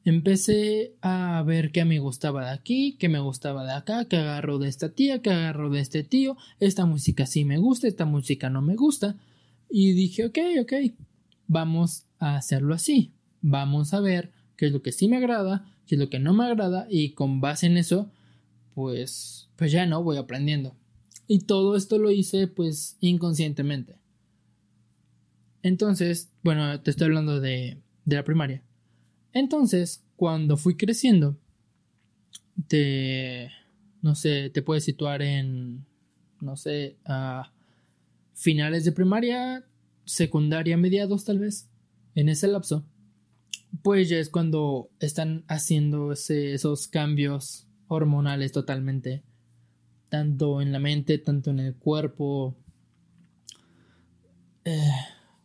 Empecé 0.05 0.95
a 1.01 1.41
ver 1.45 1.71
qué 1.71 1.85
me 1.85 1.99
gustaba 1.99 2.45
de 2.45 2.51
aquí, 2.51 2.97
qué 2.99 3.07
me 3.07 3.19
gustaba 3.19 3.63
de 3.63 3.71
acá, 3.71 4.05
qué 4.05 4.17
agarro 4.17 4.59
de 4.59 4.67
esta 4.67 4.89
tía, 4.89 5.21
qué 5.21 5.29
agarro 5.29 5.69
de 5.69 5.79
este 5.79 6.03
tío, 6.03 6.35
esta 6.59 6.85
música 6.85 7.25
sí 7.25 7.45
me 7.45 7.57
gusta, 7.57 7.87
esta 7.87 8.05
música 8.05 8.49
no 8.49 8.61
me 8.61 8.75
gusta. 8.75 9.15
Y 9.69 9.93
dije, 9.93 10.25
ok, 10.25 10.37
ok, 10.61 10.73
vamos 11.47 12.05
a 12.19 12.35
hacerlo 12.35 12.75
así. 12.75 13.13
Vamos 13.41 13.93
a 13.93 14.01
ver 14.01 14.31
qué 14.57 14.67
es 14.67 14.73
lo 14.73 14.81
que 14.81 14.91
sí 14.91 15.07
me 15.07 15.17
agrada, 15.17 15.65
qué 15.87 15.95
es 15.95 15.99
lo 15.99 16.09
que 16.09 16.19
no 16.19 16.33
me 16.33 16.45
agrada 16.45 16.85
y 16.89 17.11
con 17.11 17.39
base 17.39 17.67
en 17.67 17.77
eso, 17.77 18.11
pues, 18.75 19.49
pues 19.55 19.71
ya 19.71 19.85
no, 19.85 20.03
voy 20.03 20.17
aprendiendo. 20.17 20.75
Y 21.27 21.39
todo 21.39 21.77
esto 21.77 21.97
lo 21.97 22.11
hice 22.11 22.47
pues 22.47 22.97
inconscientemente. 22.99 23.95
Entonces, 25.61 26.29
bueno, 26.43 26.81
te 26.81 26.91
estoy 26.91 27.05
hablando 27.05 27.39
de, 27.39 27.77
de 28.03 28.15
la 28.17 28.25
primaria. 28.25 28.61
Entonces, 29.33 30.03
cuando 30.15 30.57
fui 30.57 30.77
creciendo, 30.77 31.37
te, 32.67 33.51
no 34.01 34.15
sé, 34.15 34.51
te 34.51 34.61
puedes 34.61 34.83
situar 34.83 35.21
en, 35.21 35.85
no 36.39 36.55
sé, 36.55 36.97
a 37.05 37.51
finales 38.33 38.85
de 38.85 38.91
primaria, 38.91 39.65
secundaria, 40.05 40.77
mediados 40.77 41.25
tal 41.25 41.39
vez, 41.39 41.67
en 42.15 42.29
ese 42.29 42.47
lapso, 42.47 42.85
pues 43.81 44.07
ya 44.09 44.17
es 44.17 44.29
cuando 44.29 44.89
están 44.99 45.43
haciendo 45.47 46.11
esos 46.11 46.87
cambios 46.87 47.67
hormonales 47.87 48.51
totalmente, 48.51 49.23
tanto 50.09 50.61
en 50.61 50.71
la 50.71 50.79
mente, 50.79 51.17
tanto 51.17 51.49
en 51.49 51.59
el 51.59 51.75
cuerpo, 51.75 52.55
eh, 54.63 54.91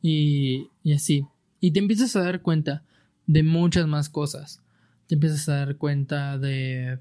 y, 0.02 0.68
y 0.82 0.92
así. 0.92 1.24
Y 1.58 1.70
te 1.70 1.80
empiezas 1.80 2.14
a 2.16 2.22
dar 2.22 2.42
cuenta 2.42 2.84
de 3.28 3.44
muchas 3.44 3.86
más 3.86 4.08
cosas. 4.08 4.60
Te 5.06 5.14
empiezas 5.14 5.48
a 5.48 5.56
dar 5.56 5.76
cuenta 5.76 6.36
de 6.38 6.98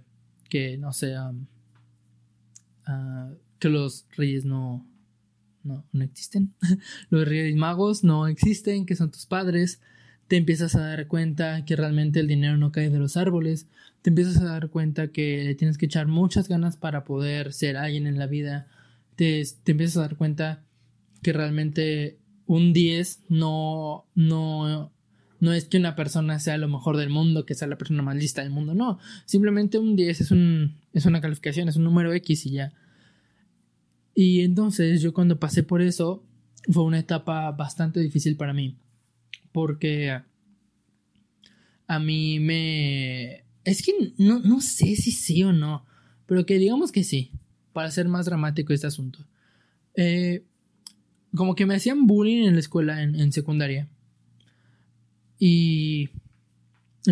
que, 0.50 0.78
no 0.78 0.94
sé, 0.94 1.16
ah, 2.86 3.32
que 3.58 3.70
los 3.70 4.06
reyes 4.16 4.46
no, 4.46 4.86
no, 5.64 5.84
no 5.92 6.04
existen. 6.04 6.54
los 7.10 7.28
reyes 7.28 7.56
magos 7.56 8.04
no 8.04 8.28
existen, 8.28 8.86
que 8.86 8.96
son 8.96 9.10
tus 9.10 9.26
padres. 9.26 9.82
Te 10.28 10.36
empiezas 10.36 10.76
a 10.76 10.82
dar 10.82 11.08
cuenta 11.08 11.66
que 11.66 11.78
realmente 11.78 12.20
el 12.20 12.28
dinero 12.28 12.58
no 12.58 12.72
cae 12.72 12.90
de 12.90 13.00
los 13.00 13.18
árboles. 13.18 13.68
Te 14.02 14.10
empiezas 14.10 14.38
a 14.38 14.46
dar 14.46 14.70
cuenta 14.70 15.08
que 15.08 15.56
tienes 15.58 15.78
que 15.78 15.86
echar 15.86 16.08
muchas 16.08 16.50
ganas 16.50 16.76
para 16.76 17.06
poder 17.06 17.54
ser 17.54 17.78
alguien 17.78 18.06
en 18.06 18.20
la 18.20 18.28
vida. 18.28 18.68
Te, 19.16 19.42
te 19.64 19.72
empiezas 19.72 19.98
a 19.98 20.02
dar 20.02 20.18
cuenta 20.18 20.62
que 21.24 21.32
realmente 21.32 22.20
un 22.46 22.74
10 22.74 23.24
no, 23.30 24.06
no 24.14 24.92
no 25.39 25.53
es 25.53 25.65
que 25.65 25.77
una 25.77 25.96
persona 25.96 26.39
sea 26.39 26.58
lo 26.58 26.67
mejor 26.67 26.98
del 26.98 27.10
mundo, 27.10 27.46
que 27.46 27.53
sea 27.53 27.67
la 27.67 27.77
persona 27.77 28.01
más 28.01 28.15
lista 28.15 28.41
del 28.41 28.51
mundo, 28.51 28.74
no. 28.74 29.00
Simplemente 29.25 29.77
un 29.77 29.96
10 29.96 30.22
es, 30.22 30.32
un, 30.32 30.75
es 30.94 31.06
una 31.06 31.22
calificación, 31.22 31.70
es 31.70 31.75
un 31.75 31.84
número 31.84 32.13
X 32.13 32.46
y 32.46 32.51
ya. 32.51 32.74
Y 34.15 34.41
entonces 34.41 35.01
yo 35.01 35.13
cuando 35.13 35.39
pasé 35.39 35.62
por 35.62 35.82
eso 35.82 36.24
fue 36.70 36.84
una 36.84 37.00
etapa 37.00 37.51
bastante 37.51 38.00
difícil 38.00 38.36
para 38.36 38.53
mí. 38.53 38.77
Porque 39.51 40.22
a 41.88 42.00
mí 42.00 42.39
me... 42.39 43.44
Es 43.63 43.84
que 43.84 44.13
no, 44.17 44.39
no 44.39 44.62
sé 44.62 44.96
si 44.96 45.12
sí 45.12 45.44
o 45.44 45.53
no, 45.53 45.86
pero 46.25 46.46
que 46.46 46.58
digamos 46.58 46.91
que 46.91 47.03
sí, 47.03 47.32
para 47.74 47.91
ser 47.91 48.08
más 48.08 48.25
dramático 48.25 48.74
este 48.74 48.88
asunto. 48.88 49.27
Eh, 49.96 50.44
como 51.36 51.53
que 51.53 51.65
me 51.65 51.75
hacían 51.75 52.08
bullying 52.08 52.48
en 52.48 52.53
la 52.53 52.60
escuela, 52.60 53.03
en, 53.03 53.15
en 53.15 53.32
secundaria. 53.32 53.88
Y 55.39 56.10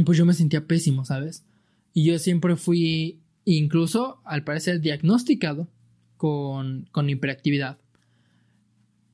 pues 0.06 0.18
yo 0.18 0.26
me 0.26 0.34
sentía 0.34 0.68
pésimo, 0.68 1.06
¿sabes? 1.06 1.46
Y 1.94 2.06
yo 2.06 2.20
siempre 2.20 2.56
fui, 2.56 3.20
incluso 3.46 4.20
al 4.26 4.44
parecer, 4.44 4.82
diagnosticado 4.82 5.70
con, 6.18 6.88
con 6.92 7.10
hiperactividad. 7.10 7.78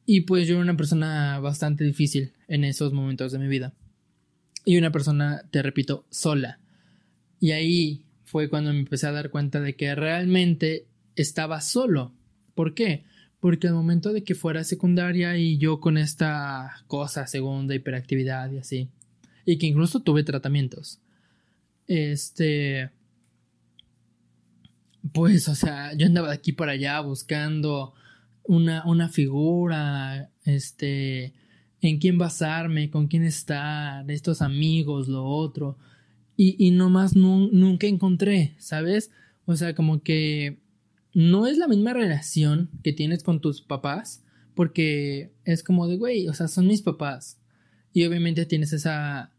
Y 0.06 0.22
pues 0.22 0.48
yo 0.48 0.56
era 0.56 0.64
una 0.64 0.78
persona 0.78 1.40
bastante 1.40 1.84
difícil 1.84 2.34
en 2.48 2.64
esos 2.64 2.94
momentos 2.94 3.32
de 3.32 3.40
mi 3.40 3.48
vida. 3.48 3.74
Y 4.66 4.78
una 4.78 4.92
persona, 4.92 5.44
te 5.52 5.62
repito, 5.62 6.06
sola. 6.10 6.60
Y 7.40 7.52
ahí 7.52 8.06
fue 8.24 8.50
cuando 8.50 8.72
me 8.72 8.80
empecé 8.80 9.08
a 9.08 9.12
dar 9.12 9.30
cuenta 9.30 9.60
de 9.60 9.76
que 9.76 9.94
realmente 9.96 10.88
estaba 11.16 11.62
solo. 11.62 12.14
¿Por 12.56 12.74
qué? 12.74 13.04
Porque 13.40 13.68
al 13.68 13.74
momento 13.74 14.14
de 14.14 14.24
que 14.24 14.36
fuera 14.36 14.64
secundaria 14.64 15.38
y 15.38 15.58
yo 15.58 15.80
con 15.80 15.98
esta 15.98 16.84
cosa, 16.88 17.28
segunda 17.28 17.76
hiperactividad 17.76 18.52
y 18.52 18.60
así, 18.60 18.90
y 19.46 19.58
que 19.58 19.68
incluso 19.68 20.02
tuve 20.02 20.24
tratamientos. 20.24 21.00
Este. 21.88 22.90
Pues, 25.14 25.48
o 25.48 25.56
sea, 25.56 25.94
yo 25.96 26.06
andaba 26.06 26.30
de 26.30 26.36
aquí 26.36 26.52
para 26.52 26.74
allá 26.74 27.00
buscando 27.02 27.94
una, 28.44 28.86
una 28.86 29.10
figura, 29.10 30.30
este, 30.46 31.34
en 31.82 31.98
quién 32.00 32.18
basarme, 32.18 32.92
con 32.92 33.08
quién 33.08 33.24
estar, 33.24 34.10
estos 34.10 34.42
amigos, 34.42 35.08
lo 35.08 35.26
otro. 35.26 35.78
Y, 36.38 36.56
y 36.64 36.72
nomás 36.72 37.16
nunca 37.16 37.88
encontré, 37.88 38.56
¿sabes? 38.58 39.12
O 39.46 39.56
sea, 39.56 39.76
como 39.76 40.02
que 40.02 40.60
no 41.14 41.48
es 41.48 41.58
la 41.58 41.68
misma 41.68 41.94
relación 41.94 42.70
que 42.84 42.94
tienes 42.94 43.24
con 43.24 43.42
tus 43.42 43.62
papás, 43.62 44.24
porque 44.56 45.32
es 45.44 45.64
como 45.64 45.88
de, 45.88 45.98
güey, 45.98 46.28
o 46.28 46.34
sea, 46.34 46.48
son 46.48 46.68
mis 46.68 46.82
papás. 46.82 47.40
Y 47.94 48.06
obviamente 48.06 48.46
tienes 48.46 48.74
esa, 48.74 49.31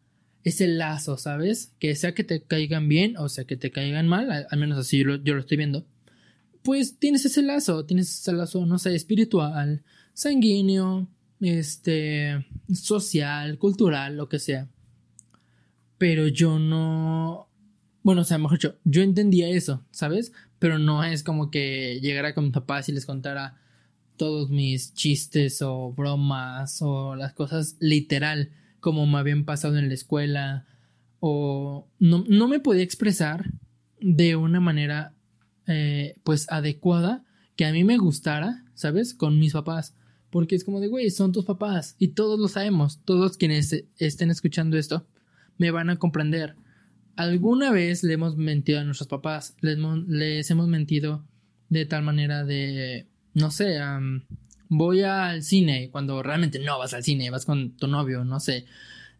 ese 0.44 0.66
lazo, 0.66 1.16
¿sabes? 1.16 1.72
Que 1.78 1.94
sea 1.94 2.14
que 2.14 2.24
te 2.24 2.42
caigan 2.42 2.88
bien 2.88 3.16
o 3.16 3.28
sea 3.28 3.44
que 3.44 3.56
te 3.56 3.70
caigan 3.70 4.08
mal, 4.08 4.30
al, 4.30 4.58
menos 4.58 4.78
así 4.78 4.98
yo 4.98 5.04
lo, 5.34 5.40
estoy 5.40 5.56
viendo. 5.56 5.86
Pues 6.62 6.98
tienes 6.98 7.24
ese 7.24 7.42
lazo, 7.42 7.84
tienes 7.86 8.20
ese 8.20 8.32
lazo, 8.32 8.64
no 8.66 8.78
sé, 8.78 8.94
espiritual, 8.94 9.82
sanguíneo, 10.14 11.08
este, 11.40 12.46
social, 12.72 13.58
cultural, 13.58 14.16
lo 14.16 14.28
que 14.28 14.38
sea. 14.38 14.68
Pero 15.98 16.28
yo 16.28 16.58
no... 16.58 17.48
Bueno, 18.04 18.22
o 18.22 18.24
sea, 18.24 18.38
mejor 18.38 18.58
dicho, 18.58 18.78
yo 18.84 19.02
entendía 19.02 19.48
eso, 19.48 19.84
¿sabes? 19.90 20.32
Pero 20.58 20.78
no 20.78 21.04
es 21.04 21.22
como 21.22 21.50
que 21.50 22.00
llegara 22.00 22.34
con 22.34 22.44
mis 22.44 22.52
papás 22.52 22.88
y 22.88 22.92
les 22.92 23.06
contara 23.06 23.60
todos 24.16 24.50
mis 24.50 24.94
chistes 24.94 25.62
o 25.62 25.92
bromas 25.92 26.78
o 26.80 27.16
las 27.16 27.32
cosas 27.32 27.76
literal 27.80 28.50
como 28.82 29.06
me 29.06 29.18
habían 29.18 29.44
pasado 29.44 29.78
en 29.78 29.88
la 29.88 29.94
escuela 29.94 30.66
o 31.20 31.86
no, 32.00 32.24
no 32.28 32.48
me 32.48 32.58
podía 32.58 32.82
expresar 32.82 33.48
de 34.00 34.34
una 34.34 34.58
manera 34.58 35.14
eh, 35.68 36.16
pues 36.24 36.50
adecuada 36.50 37.24
que 37.54 37.64
a 37.64 37.72
mí 37.72 37.84
me 37.84 37.96
gustara, 37.96 38.64
¿sabes? 38.74 39.14
Con 39.14 39.38
mis 39.38 39.52
papás. 39.52 39.94
Porque 40.30 40.56
es 40.56 40.64
como 40.64 40.80
de, 40.80 40.88
güey, 40.88 41.10
son 41.10 41.30
tus 41.30 41.44
papás 41.44 41.94
y 41.98 42.08
todos 42.08 42.40
lo 42.40 42.48
sabemos, 42.48 42.98
todos 43.04 43.36
quienes 43.36 43.84
estén 43.98 44.30
escuchando 44.30 44.76
esto 44.76 45.06
me 45.58 45.70
van 45.70 45.88
a 45.88 45.96
comprender. 45.96 46.56
Alguna 47.14 47.70
vez 47.70 48.02
le 48.02 48.14
hemos 48.14 48.36
mentido 48.36 48.80
a 48.80 48.84
nuestros 48.84 49.08
papás, 49.08 49.54
les, 49.60 49.78
les 50.08 50.50
hemos 50.50 50.66
mentido 50.66 51.24
de 51.68 51.86
tal 51.86 52.02
manera 52.02 52.44
de, 52.44 53.06
no 53.32 53.52
sé, 53.52 53.78
voy 54.72 55.02
al 55.02 55.42
cine 55.42 55.90
cuando 55.90 56.22
realmente 56.22 56.58
no 56.58 56.78
vas 56.78 56.94
al 56.94 57.04
cine, 57.04 57.30
vas 57.30 57.44
con 57.44 57.76
tu 57.76 57.86
novio, 57.88 58.24
no 58.24 58.40
sé. 58.40 58.64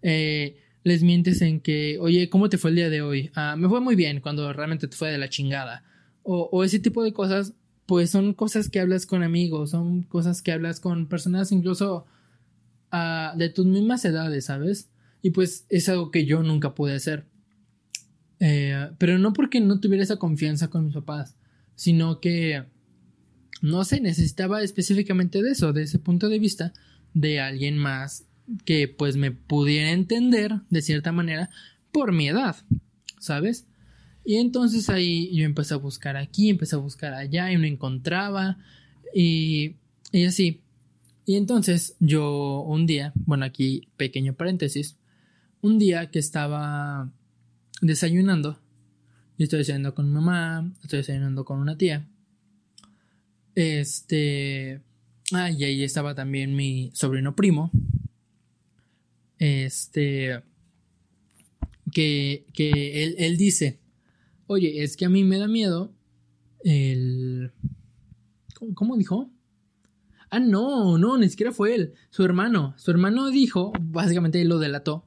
Eh, 0.01 0.57
les 0.83 1.03
mientes 1.03 1.43
en 1.43 1.61
que, 1.61 1.99
oye, 2.01 2.29
¿cómo 2.31 2.49
te 2.49 2.59
fue 2.59 2.71
el 2.71 2.77
día 2.77 2.91
de 2.91 3.03
hoy? 3.03 3.31
Ah, 3.35 3.55
me 3.57 3.69
fue 3.69 3.81
muy 3.81 3.95
bien 3.95 4.21
cuando 4.21 4.53
realmente 4.53 4.89
te 4.89 4.97
fue 4.97 5.11
de 5.11 5.19
la 5.19 5.29
chingada. 5.29 5.85
O, 6.25 6.65
ese 6.65 6.79
tipo 6.79 7.03
de 7.03 7.13
cosas, 7.13 7.53
pues 7.87 8.11
son 8.11 8.33
cosas 8.33 8.71
que 8.71 8.81
hablas 8.81 9.07
con 9.07 9.23
amigos, 9.23 9.71
son 9.71 10.05
cosas 10.05 10.41
que 10.41 10.53
hablas 10.53 10.81
con 10.81 11.07
personas 11.07 11.53
incluso 11.53 12.07
ah, 12.91 13.35
de 13.37 13.49
tus 13.51 13.67
mismas 13.67 14.05
edades, 14.05 14.47
¿sabes? 14.47 14.89
Y 15.21 15.31
pues 15.31 15.67
es 15.69 15.89
algo 15.89 16.11
que 16.11 16.25
yo 16.25 16.43
nunca 16.43 16.75
pude 16.75 16.95
hacer. 16.95 17.27
Eh, 18.41 18.91
pero 18.99 19.19
no 19.19 19.33
porque 19.33 19.61
no 19.61 19.81
tuviera 19.81 20.03
esa 20.03 20.17
confianza 20.17 20.69
con 20.69 20.87
mis 20.87 20.95
papás, 20.95 21.37
sino 21.75 22.21
que 22.21 22.65
no 23.63 23.85
se 23.85 24.01
necesitaba 24.01 24.63
específicamente 24.63 25.41
de 25.41 25.53
eso, 25.53 25.73
de 25.73 25.85
ese 25.85 25.99
punto 25.99 26.29
de 26.29 26.41
vista, 26.41 26.73
de 27.15 27.41
alguien 27.41 27.79
más 27.79 28.27
que 28.65 28.89
pues 28.89 29.17
me 29.17 29.31
pudiera 29.31 29.93
entender 29.93 30.61
de 30.69 30.83
cierta 30.83 31.13
manera 31.13 31.49
por 31.93 32.13
mi 32.13 32.29
edad, 32.29 32.57
¿sabes? 33.21 33.67
Y 34.25 34.37
entonces 34.37 34.91
ahí 34.91 35.35
yo 35.35 35.45
empecé 35.45 35.75
a 35.75 35.79
buscar 35.79 36.17
aquí, 36.17 36.51
empecé 36.51 36.75
a 36.75 36.81
buscar 36.81 37.15
allá 37.15 37.53
y 37.53 37.57
no 37.57 37.65
encontraba 37.65 38.59
y, 39.15 39.77
y 40.11 40.25
así. 40.25 40.61
Y 41.25 41.37
entonces 41.37 41.95
yo 42.01 42.63
un 42.63 42.87
día, 42.87 43.13
bueno 43.15 43.45
aquí 43.45 43.89
pequeño 43.97 44.35
paréntesis, 44.35 44.97
un 45.61 45.79
día 45.79 46.11
que 46.11 46.19
estaba 46.19 47.13
desayunando, 47.81 48.59
y 49.39 49.45
estoy 49.45 49.61
desayunando 49.61 49.95
con 49.95 50.09
mi 50.09 50.15
mamá, 50.15 50.73
estoy 50.83 50.99
desayunando 50.99 51.45
con 51.45 51.61
una 51.61 51.79
tía, 51.79 52.09
Este. 53.55 54.81
Ah, 55.33 55.51
y 55.51 55.65
ahí 55.65 55.83
estaba 55.83 56.15
también 56.15 56.55
mi 56.55 56.91
sobrino 56.95 57.35
primo. 57.35 57.71
Este. 59.39 60.43
Que, 61.93 62.47
que 62.55 63.05
él, 63.05 63.17
él 63.19 63.37
dice: 63.37 63.81
Oye, 64.47 64.83
es 64.83 64.97
que 64.97 65.05
a 65.05 65.09
mí 65.09 65.25
me 65.25 65.39
da 65.39 65.49
miedo 65.49 65.93
el. 66.65 67.53
¿Cómo, 68.55 68.75
cómo 68.75 68.97
dijo? 68.97 69.31
Ah, 70.31 70.41
no, 70.41 70.97
no, 70.97 71.19
ni 71.19 71.29
siquiera 71.29 71.53
fue 71.53 71.75
él. 71.75 71.93
Su 72.09 72.25
hermano. 72.25 72.75
Su 72.79 72.91
hermano 72.91 73.29
dijo, 73.29 73.71
básicamente 73.79 74.41
él 74.41 74.49
lo 74.49 74.59
delató. 74.59 75.07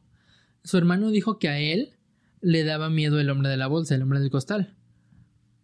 Su 0.63 0.77
hermano 0.77 1.09
dijo 1.09 1.39
que 1.39 1.49
a 1.49 1.59
él 1.59 1.93
le 2.41 2.63
daba 2.63 2.91
miedo 2.91 3.19
el 3.19 3.31
hombre 3.31 3.49
de 3.49 3.57
la 3.57 3.65
bolsa, 3.65 3.95
el 3.95 4.03
hombre 4.03 4.19
del 4.19 4.29
costal. 4.29 4.75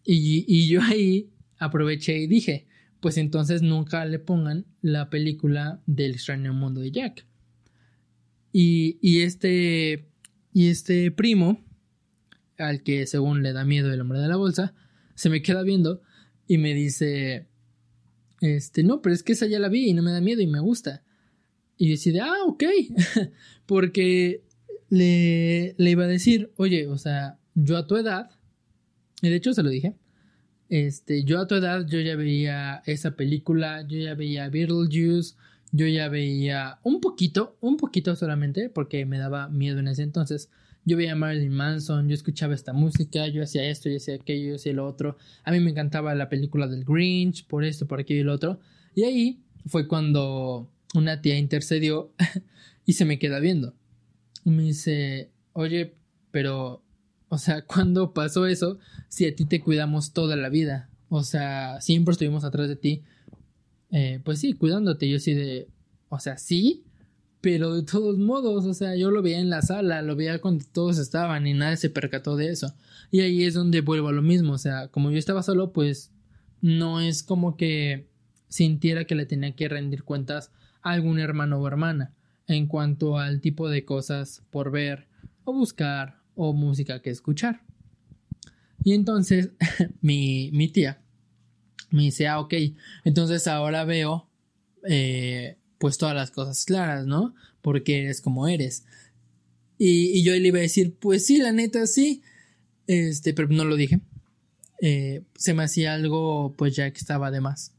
Y, 0.04 0.46
y 0.48 0.68
yo 0.68 0.82
ahí 0.82 1.30
aproveché 1.60 2.18
y 2.18 2.26
dije, 2.26 2.66
pues 3.02 3.18
entonces 3.18 3.64
nunca 3.64 4.06
le 4.06 4.20
pongan 4.20 4.66
la 4.82 5.10
película 5.10 5.82
del 5.88 6.12
extraño 6.12 6.54
mundo 6.54 6.82
de 6.82 6.92
Jack. 6.92 7.26
Y, 8.54 9.22
este. 9.22 10.08
Y 10.54 10.68
este 10.68 11.12
primo, 11.12 11.64
al 12.58 12.84
que 12.84 13.08
según 13.08 13.42
le 13.42 13.54
da 13.54 13.66
miedo 13.66 13.92
el 13.92 14.02
hombre 14.02 14.20
de 14.20 14.28
la 14.28 14.36
bolsa, 14.36 14.76
se 15.16 15.30
me 15.30 15.42
queda 15.42 15.64
viendo 15.64 16.02
y 16.48 16.58
me 16.58 16.74
dice. 16.76 17.48
Este, 18.40 18.84
no, 18.84 19.02
pero 19.02 19.16
es 19.16 19.24
que 19.24 19.34
esa 19.34 19.48
ya 19.48 19.60
la 19.60 19.70
vi 19.70 19.90
y 19.90 19.94
no 19.94 20.04
me 20.04 20.12
da 20.12 20.22
miedo 20.22 20.42
y 20.42 20.48
me 20.48 20.60
gusta. 20.60 21.04
Y 21.78 21.90
decide, 21.90 22.22
ah, 22.22 22.44
ok. 22.46 22.64
Porque 23.66 24.44
le, 24.90 25.74
le 25.78 25.90
iba 25.90 26.04
a 26.04 26.08
decir, 26.08 26.52
oye, 26.58 26.86
o 26.86 26.98
sea, 27.00 27.40
yo 27.56 27.78
a 27.78 27.88
tu 27.88 27.98
edad, 27.98 28.30
y 29.24 29.30
de 29.30 29.36
hecho 29.36 29.54
se 29.54 29.64
lo 29.64 29.70
dije, 29.70 29.96
este, 30.72 31.26
yo 31.26 31.42
a 31.42 31.48
tu 31.48 31.56
edad 31.56 31.86
yo 31.86 32.00
ya 32.00 32.16
veía 32.16 32.82
esa 32.86 33.18
película, 33.18 33.86
yo 33.86 33.98
ya 34.00 34.16
veía 34.16 34.48
Beetlejuice, 34.48 35.36
yo 35.74 35.86
ya 35.86 36.08
veía 36.08 36.80
un 36.84 37.02
poquito, 37.02 37.58
un 37.60 37.76
poquito 37.76 38.16
solamente, 38.16 38.70
porque 38.70 39.06
me 39.06 39.18
daba 39.18 39.50
miedo 39.50 39.80
en 39.80 39.90
ese 39.90 40.04
entonces. 40.04 40.50
Yo 40.86 40.96
veía 40.96 41.14
Marilyn 41.14 41.52
Manson, 41.52 42.08
yo 42.08 42.16
escuchaba 42.16 42.56
esta 42.56 42.72
música, 42.72 43.28
yo 43.28 43.44
hacía 43.44 43.70
esto, 43.70 43.90
yo 43.90 43.98
hacía 43.98 44.16
aquello, 44.16 44.52
yo 44.52 44.56
hacía 44.56 44.72
lo 44.72 44.88
otro. 44.88 45.18
A 45.44 45.52
mí 45.52 45.60
me 45.60 45.72
encantaba 45.72 46.16
la 46.16 46.30
película 46.30 46.68
del 46.68 46.86
Grinch, 46.86 47.46
por 47.48 47.66
esto, 47.66 47.86
por 47.86 48.00
aquello 48.00 48.22
y 48.22 48.24
lo 48.24 48.34
otro. 48.34 48.62
Y 48.96 49.04
ahí 49.04 49.40
fue 49.66 49.90
cuando 49.90 50.72
una 50.96 51.22
tía 51.22 51.38
intercedió 51.38 52.14
y 52.86 52.94
se 52.94 53.04
me 53.04 53.20
queda 53.20 53.42
viendo. 53.42 53.74
Y 54.46 54.52
me 54.52 54.64
dice, 54.64 55.32
oye, 55.52 55.96
pero 56.32 56.82
o 57.34 57.38
sea, 57.38 57.62
¿cuándo 57.62 58.14
pasó 58.14 58.46
eso? 58.46 58.78
Si 59.08 59.26
a 59.26 59.34
ti 59.34 59.46
te 59.46 59.62
cuidamos 59.62 60.12
toda 60.12 60.36
la 60.36 60.50
vida. 60.50 60.90
O 61.08 61.24
sea, 61.24 61.80
siempre 61.80 62.12
estuvimos 62.12 62.44
atrás 62.44 62.68
de 62.68 62.76
ti. 62.76 63.04
Eh, 63.90 64.20
pues 64.26 64.40
sí, 64.40 64.52
cuidándote. 64.52 65.10
Yo 65.10 65.18
sí 65.18 65.34
de. 65.34 65.70
O 66.10 66.20
sea, 66.20 66.38
sí. 66.38 66.84
Pero 67.40 67.74
de 67.74 67.84
todos 67.84 68.18
modos, 68.18 68.66
o 68.66 68.74
sea, 68.74 68.98
yo 68.98 69.12
lo 69.12 69.22
veía 69.22 69.40
en 69.40 69.50
la 69.50 69.62
sala, 69.62 70.02
lo 70.02 70.18
veía 70.18 70.42
cuando 70.42 70.66
todos 70.74 70.98
estaban 70.98 71.48
y 71.48 71.54
nadie 71.54 71.78
se 71.78 71.90
percató 71.90 72.36
de 72.36 72.50
eso. 72.50 72.74
Y 73.12 73.22
ahí 73.22 73.46
es 73.46 73.54
donde 73.54 73.80
vuelvo 73.80 74.10
a 74.10 74.12
lo 74.14 74.22
mismo. 74.22 74.52
O 74.52 74.58
sea, 74.58 74.90
como 74.90 75.10
yo 75.10 75.18
estaba 75.18 75.42
solo, 75.42 75.72
pues 75.72 76.12
no 76.60 77.00
es 77.00 77.24
como 77.24 77.56
que 77.56 78.10
sintiera 78.50 79.06
que 79.06 79.16
le 79.16 79.26
tenía 79.26 79.56
que 79.56 79.70
rendir 79.70 80.04
cuentas 80.04 80.52
a 80.82 80.92
algún 80.92 81.18
hermano 81.18 81.62
o 81.62 81.68
hermana 81.68 82.14
en 82.48 82.68
cuanto 82.68 83.20
al 83.20 83.40
tipo 83.40 83.70
de 83.70 83.86
cosas 83.86 84.44
por 84.50 84.70
ver 84.70 85.08
o 85.46 85.54
buscar 85.54 86.21
o 86.44 86.54
música 86.54 87.02
que 87.02 87.12
escuchar. 87.12 87.62
Y 88.84 88.94
entonces 88.94 89.50
mi, 90.02 90.50
mi 90.54 90.68
tía 90.70 91.00
me 91.92 92.04
dice, 92.04 92.28
ah, 92.28 92.40
ok, 92.40 92.54
entonces 93.04 93.48
ahora 93.48 93.84
veo 93.84 94.28
eh, 94.90 95.58
pues 95.78 96.00
todas 96.00 96.16
las 96.16 96.32
cosas 96.32 96.66
claras, 96.66 97.06
¿no? 97.06 97.36
Porque 97.62 98.00
eres 98.00 98.22
como 98.22 98.48
eres. 98.48 98.86
Y, 99.78 100.24
yo 100.24 100.34
le 100.34 100.48
iba 100.48 100.58
a 100.60 100.62
decir, 100.62 100.96
pues 101.00 101.26
sí, 101.26 101.38
la 101.38 101.52
neta 101.52 101.86
sí, 101.86 102.24
este, 102.88 103.34
pero 103.34 103.50
no 103.50 103.66
lo 103.66 103.76
dije. 103.76 104.00
Eh, 104.82 105.24
se 105.36 105.54
me 105.54 105.64
hacía 105.64 105.94
algo, 105.94 106.56
pues 106.58 106.76
ya 106.76 106.92
que 106.92 107.00
estaba 107.00 107.30
de 107.30 107.42
más. 107.42 107.74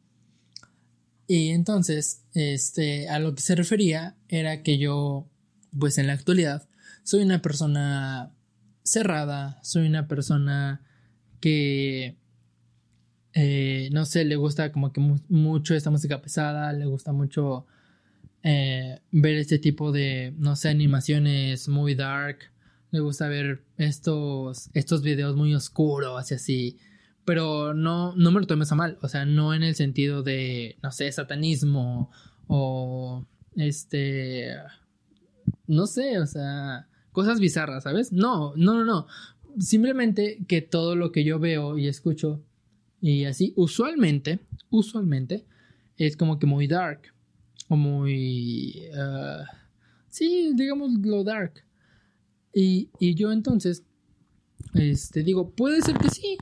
Y 1.26 1.48
entonces, 1.50 2.22
este, 2.34 3.08
a 3.08 3.18
lo 3.18 3.34
que 3.34 3.42
se 3.42 3.56
refería 3.56 4.16
era 4.28 4.62
que 4.62 4.78
yo, 4.78 5.26
pues 5.78 5.98
en 5.98 6.06
la 6.06 6.12
actualidad, 6.12 6.68
soy 7.04 7.22
una 7.22 7.40
persona 7.40 8.32
cerrada, 8.82 9.58
soy 9.62 9.86
una 9.86 10.08
persona 10.08 10.82
que, 11.40 12.16
eh, 13.34 13.88
no 13.92 14.04
sé, 14.04 14.24
le 14.24 14.36
gusta 14.36 14.72
como 14.72 14.92
que 14.92 15.00
mucho 15.28 15.74
esta 15.74 15.90
música 15.90 16.20
pesada, 16.22 16.72
le 16.72 16.86
gusta 16.86 17.12
mucho 17.12 17.66
eh, 18.42 19.00
ver 19.10 19.36
este 19.36 19.58
tipo 19.58 19.92
de, 19.92 20.34
no 20.38 20.56
sé, 20.56 20.68
animaciones 20.68 21.68
muy 21.68 21.94
dark, 21.94 22.38
le 22.90 23.00
gusta 23.00 23.28
ver 23.28 23.64
estos, 23.78 24.70
estos 24.74 25.02
videos 25.02 25.36
muy 25.36 25.54
oscuros 25.54 26.30
y 26.30 26.34
así. 26.34 26.78
Pero 27.24 27.72
no, 27.72 28.14
no 28.16 28.32
me 28.32 28.40
lo 28.40 28.46
tomes 28.46 28.72
a 28.72 28.74
mal, 28.74 28.98
o 29.00 29.08
sea, 29.08 29.24
no 29.24 29.54
en 29.54 29.62
el 29.62 29.76
sentido 29.76 30.22
de, 30.22 30.76
no 30.82 30.90
sé, 30.90 31.10
satanismo 31.12 32.10
o 32.48 33.24
este, 33.56 34.56
no 35.66 35.86
sé, 35.86 36.18
o 36.18 36.26
sea, 36.26 36.88
cosas 37.12 37.40
bizarras, 37.40 37.84
¿sabes? 37.84 38.12
No, 38.12 38.54
no, 38.56 38.74
no, 38.74 38.84
no. 38.84 39.06
Simplemente 39.58 40.44
que 40.48 40.62
todo 40.62 40.96
lo 40.96 41.12
que 41.12 41.24
yo 41.24 41.38
veo 41.38 41.78
y 41.78 41.86
escucho 41.86 42.42
y 43.02 43.24
así, 43.24 43.52
usualmente, 43.56 44.38
usualmente, 44.70 45.44
es 45.96 46.16
como 46.16 46.38
que 46.38 46.46
muy 46.46 46.68
dark. 46.68 47.02
O 47.68 47.76
muy... 47.76 48.80
Uh, 48.92 49.44
sí, 50.08 50.52
digamos 50.54 50.92
lo 51.00 51.24
dark. 51.24 51.64
Y, 52.54 52.90
y 53.00 53.14
yo 53.14 53.32
entonces, 53.32 53.84
este, 54.74 55.24
digo, 55.24 55.50
puede 55.50 55.82
ser 55.82 55.98
que 55.98 56.10
sí. 56.10 56.38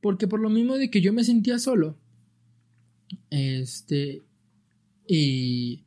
Porque 0.00 0.28
por 0.28 0.40
lo 0.40 0.50
mismo 0.50 0.76
de 0.76 0.88
que 0.88 1.00
yo 1.00 1.12
me 1.12 1.24
sentía 1.24 1.58
solo. 1.58 1.98
Este... 3.30 4.22
Y... 5.06 5.84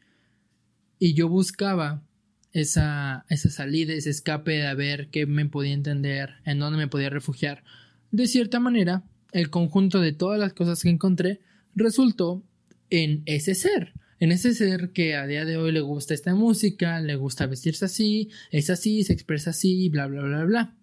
Y 0.99 1.13
yo 1.13 1.29
buscaba 1.29 2.03
esa, 2.53 3.25
esa 3.29 3.49
salida, 3.49 3.93
ese 3.93 4.09
escape 4.09 4.51
de 4.51 4.75
ver 4.75 5.09
qué 5.09 5.25
me 5.25 5.45
podía 5.45 5.73
entender, 5.73 6.35
en 6.45 6.59
dónde 6.59 6.77
me 6.77 6.87
podía 6.87 7.09
refugiar. 7.09 7.63
De 8.11 8.27
cierta 8.27 8.59
manera, 8.59 9.03
el 9.31 9.49
conjunto 9.49 9.99
de 9.99 10.13
todas 10.13 10.39
las 10.39 10.53
cosas 10.53 10.81
que 10.81 10.89
encontré 10.89 11.41
resultó 11.75 12.43
en 12.89 13.23
ese 13.25 13.53
ser, 13.53 13.93
en 14.19 14.31
ese 14.31 14.53
ser 14.53 14.91
que 14.91 15.15
a 15.15 15.27
día 15.27 15.45
de 15.45 15.57
hoy 15.57 15.71
le 15.71 15.81
gusta 15.81 16.13
esta 16.13 16.33
música, 16.33 16.99
le 17.01 17.15
gusta 17.15 17.45
vestirse 17.45 17.85
así, 17.85 18.29
es 18.51 18.69
así, 18.69 19.03
se 19.03 19.13
expresa 19.13 19.51
así, 19.51 19.89
bla, 19.89 20.07
bla, 20.07 20.23
bla, 20.23 20.43
bla. 20.45 20.75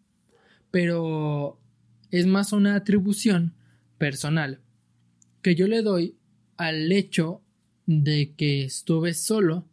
Pero 0.71 1.59
es 2.11 2.27
más 2.27 2.53
una 2.53 2.77
atribución 2.77 3.55
personal 3.99 4.61
que 5.43 5.55
yo 5.55 5.67
le 5.67 5.83
doy 5.83 6.17
al 6.57 6.91
hecho 6.93 7.43
de 7.87 8.35
que 8.37 8.65
estuve 8.65 9.15
solo 9.15 9.67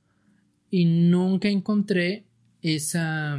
y 0.71 0.85
nunca 0.85 1.49
encontré 1.49 2.23
esa, 2.61 3.37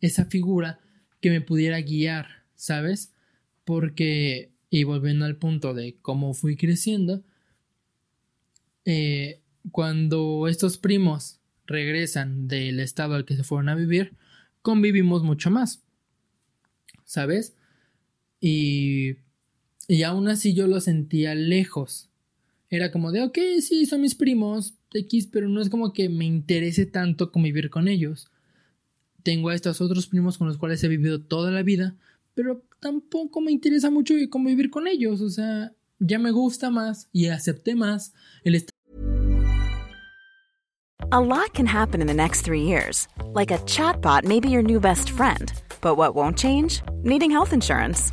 esa 0.00 0.26
figura 0.26 0.78
que 1.20 1.30
me 1.30 1.40
pudiera 1.40 1.80
guiar, 1.80 2.44
¿sabes? 2.54 3.14
Porque, 3.64 4.52
y 4.68 4.84
volviendo 4.84 5.24
al 5.24 5.36
punto 5.36 5.72
de 5.74 5.96
cómo 6.02 6.34
fui 6.34 6.56
creciendo, 6.56 7.24
eh, 8.84 9.40
cuando 9.72 10.46
estos 10.48 10.76
primos 10.76 11.40
regresan 11.66 12.46
del 12.46 12.78
estado 12.78 13.14
al 13.14 13.24
que 13.24 13.36
se 13.36 13.42
fueron 13.42 13.70
a 13.70 13.74
vivir, 13.74 14.14
convivimos 14.60 15.22
mucho 15.22 15.50
más, 15.50 15.82
¿sabes? 17.04 17.56
Y, 18.38 19.16
y 19.88 20.02
aún 20.02 20.28
así 20.28 20.52
yo 20.52 20.66
lo 20.66 20.80
sentía 20.80 21.34
lejos. 21.34 22.10
Era 22.68 22.92
como 22.92 23.12
de, 23.12 23.22
ok, 23.22 23.38
sí, 23.60 23.86
son 23.86 24.02
mis 24.02 24.14
primos, 24.14 24.74
X, 24.92 25.28
pero 25.30 25.48
no 25.48 25.60
es 25.60 25.70
como 25.70 25.92
que 25.92 26.08
me 26.08 26.24
interese 26.24 26.86
tanto 26.86 27.32
convivir 27.32 27.70
con 27.70 27.88
ellos. 27.88 28.28
Tengo 29.22 29.50
a 29.50 29.54
estos 29.54 29.80
otros 29.80 30.06
primos 30.06 30.38
con 30.38 30.48
los 30.48 30.56
cuales 30.56 30.82
he 30.82 30.88
vivido 30.88 31.20
toda 31.20 31.50
la 31.50 31.62
vida, 31.62 31.94
pero 32.34 32.62
tampoco 32.80 33.40
me 33.40 33.52
interesa 33.52 33.90
mucho 33.90 34.14
convivir 34.30 34.70
con 34.70 34.88
ellos. 34.88 35.20
O 35.20 35.28
sea, 35.28 35.72
ya 35.98 36.18
me 36.18 36.30
gusta 36.30 36.70
más 36.70 37.08
y 37.12 37.26
acepté 37.26 37.74
más 37.74 38.12
el 38.44 38.54
estar. 38.54 38.70
A 41.12 41.20
lot 41.20 41.52
can 41.54 41.66
happen 41.66 42.00
in 42.00 42.06
the 42.06 42.14
next 42.14 42.42
three 42.42 42.62
years. 42.62 43.08
Like 43.34 43.50
a 43.50 43.58
chatbot 43.66 44.24
may 44.24 44.38
be 44.38 44.48
your 44.48 44.62
new 44.62 44.78
best 44.78 45.10
friend. 45.10 45.52
But 45.80 45.96
what 45.96 46.14
won't 46.14 46.38
change? 46.38 46.82
Needing 47.02 47.30
health 47.30 47.52
insurance. 47.52 48.12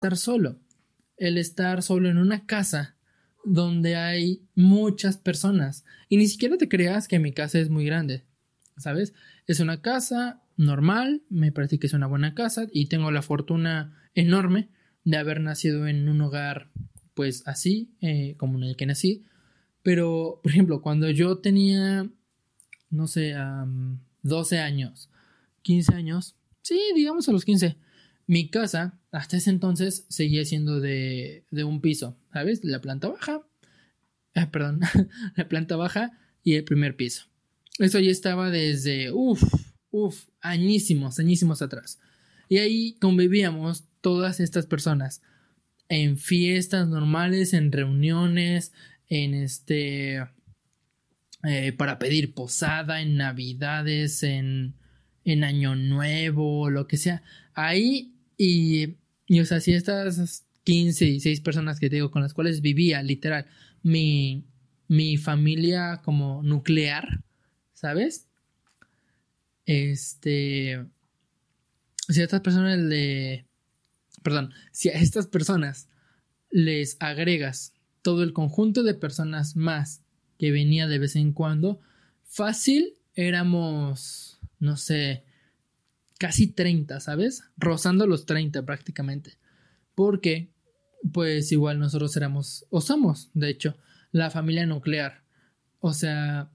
Estar 0.00 0.16
solo. 0.16 0.56
El 1.18 1.36
estar 1.36 1.82
solo 1.82 2.08
en 2.08 2.16
una 2.16 2.46
casa 2.46 2.96
donde 3.44 3.96
hay 3.96 4.40
muchas 4.54 5.18
personas. 5.18 5.84
Y 6.08 6.16
ni 6.16 6.26
siquiera 6.26 6.56
te 6.56 6.70
creas 6.70 7.06
que 7.06 7.18
mi 7.18 7.34
casa 7.34 7.58
es 7.58 7.68
muy 7.68 7.84
grande. 7.84 8.24
¿Sabes? 8.78 9.12
Es 9.46 9.60
una 9.60 9.82
casa 9.82 10.40
normal, 10.56 11.20
me 11.28 11.52
parece 11.52 11.78
que 11.78 11.86
es 11.86 11.92
una 11.92 12.06
buena 12.06 12.34
casa 12.34 12.66
y 12.72 12.86
tengo 12.86 13.10
la 13.10 13.20
fortuna 13.20 13.94
enorme 14.14 14.70
de 15.04 15.18
haber 15.18 15.42
nacido 15.42 15.86
en 15.86 16.08
un 16.08 16.22
hogar 16.22 16.70
pues 17.12 17.46
así, 17.46 17.90
eh, 18.00 18.36
como 18.38 18.56
en 18.56 18.64
el 18.64 18.76
que 18.76 18.86
nací. 18.86 19.26
Pero, 19.82 20.40
por 20.42 20.50
ejemplo, 20.50 20.80
cuando 20.80 21.10
yo 21.10 21.40
tenía, 21.40 22.08
no 22.88 23.06
sé, 23.06 23.34
am, 23.34 24.00
12 24.22 24.60
años, 24.60 25.10
15 25.60 25.94
años, 25.94 26.36
sí, 26.62 26.80
digamos 26.94 27.28
a 27.28 27.32
los 27.32 27.44
15, 27.44 27.76
mi 28.30 28.48
casa 28.48 28.96
hasta 29.10 29.38
ese 29.38 29.50
entonces 29.50 30.06
seguía 30.08 30.44
siendo 30.44 30.78
de, 30.78 31.42
de 31.50 31.64
un 31.64 31.80
piso, 31.80 32.16
¿sabes? 32.32 32.62
La 32.62 32.80
planta 32.80 33.08
baja, 33.08 33.40
eh, 34.34 34.46
perdón, 34.46 34.82
la 35.36 35.48
planta 35.48 35.74
baja 35.74 36.16
y 36.44 36.54
el 36.54 36.62
primer 36.62 36.94
piso. 36.94 37.24
Eso 37.80 37.98
ya 37.98 38.12
estaba 38.12 38.50
desde, 38.50 39.10
uff, 39.10 39.42
uff, 39.90 40.28
añísimos, 40.40 41.18
añísimos 41.18 41.60
atrás. 41.60 41.98
Y 42.48 42.58
ahí 42.58 42.92
convivíamos 43.00 43.86
todas 44.00 44.38
estas 44.38 44.66
personas 44.66 45.22
en 45.88 46.16
fiestas 46.16 46.86
normales, 46.86 47.52
en 47.52 47.72
reuniones, 47.72 48.72
en 49.08 49.34
este 49.34 50.24
eh, 51.42 51.72
para 51.72 51.98
pedir 51.98 52.32
posada, 52.32 53.00
en 53.00 53.16
navidades, 53.16 54.22
en, 54.22 54.76
en 55.24 55.42
año 55.42 55.74
nuevo, 55.74 56.70
lo 56.70 56.86
que 56.86 56.96
sea. 56.96 57.24
Ahí 57.54 58.14
y, 58.42 58.96
o 59.38 59.44
sea, 59.44 59.60
si 59.60 59.74
estas 59.74 60.46
15 60.64 61.04
y 61.04 61.20
6 61.20 61.42
personas 61.42 61.78
que 61.78 61.90
te 61.90 61.96
digo 61.96 62.10
con 62.10 62.22
las 62.22 62.32
cuales 62.32 62.62
vivía, 62.62 63.02
literal, 63.02 63.44
mi, 63.82 64.46
mi 64.88 65.18
familia 65.18 66.00
como 66.02 66.42
nuclear, 66.42 67.22
¿sabes? 67.74 68.28
Este, 69.66 70.86
si 72.08 72.20
a 72.22 72.24
estas 72.24 72.40
personas 72.40 72.78
le, 72.78 73.46
perdón, 74.22 74.54
si 74.72 74.88
a 74.88 74.92
estas 74.92 75.26
personas 75.26 75.88
les 76.50 76.96
agregas 76.98 77.74
todo 78.00 78.22
el 78.22 78.32
conjunto 78.32 78.82
de 78.84 78.94
personas 78.94 79.54
más 79.54 80.00
que 80.38 80.50
venía 80.50 80.86
de 80.86 80.98
vez 80.98 81.14
en 81.14 81.34
cuando, 81.34 81.78
fácil 82.24 82.94
éramos, 83.14 84.40
no 84.60 84.78
sé, 84.78 85.24
casi 86.20 86.48
30, 86.48 87.00
¿sabes? 87.00 87.44
Rozando 87.56 88.06
los 88.06 88.26
30 88.26 88.66
prácticamente. 88.66 89.38
Porque, 89.94 90.50
pues 91.14 91.50
igual 91.50 91.78
nosotros 91.78 92.14
éramos, 92.14 92.66
o 92.68 92.82
somos, 92.82 93.30
de 93.32 93.48
hecho, 93.48 93.78
la 94.12 94.30
familia 94.30 94.66
nuclear. 94.66 95.22
O 95.80 95.94
sea, 95.94 96.50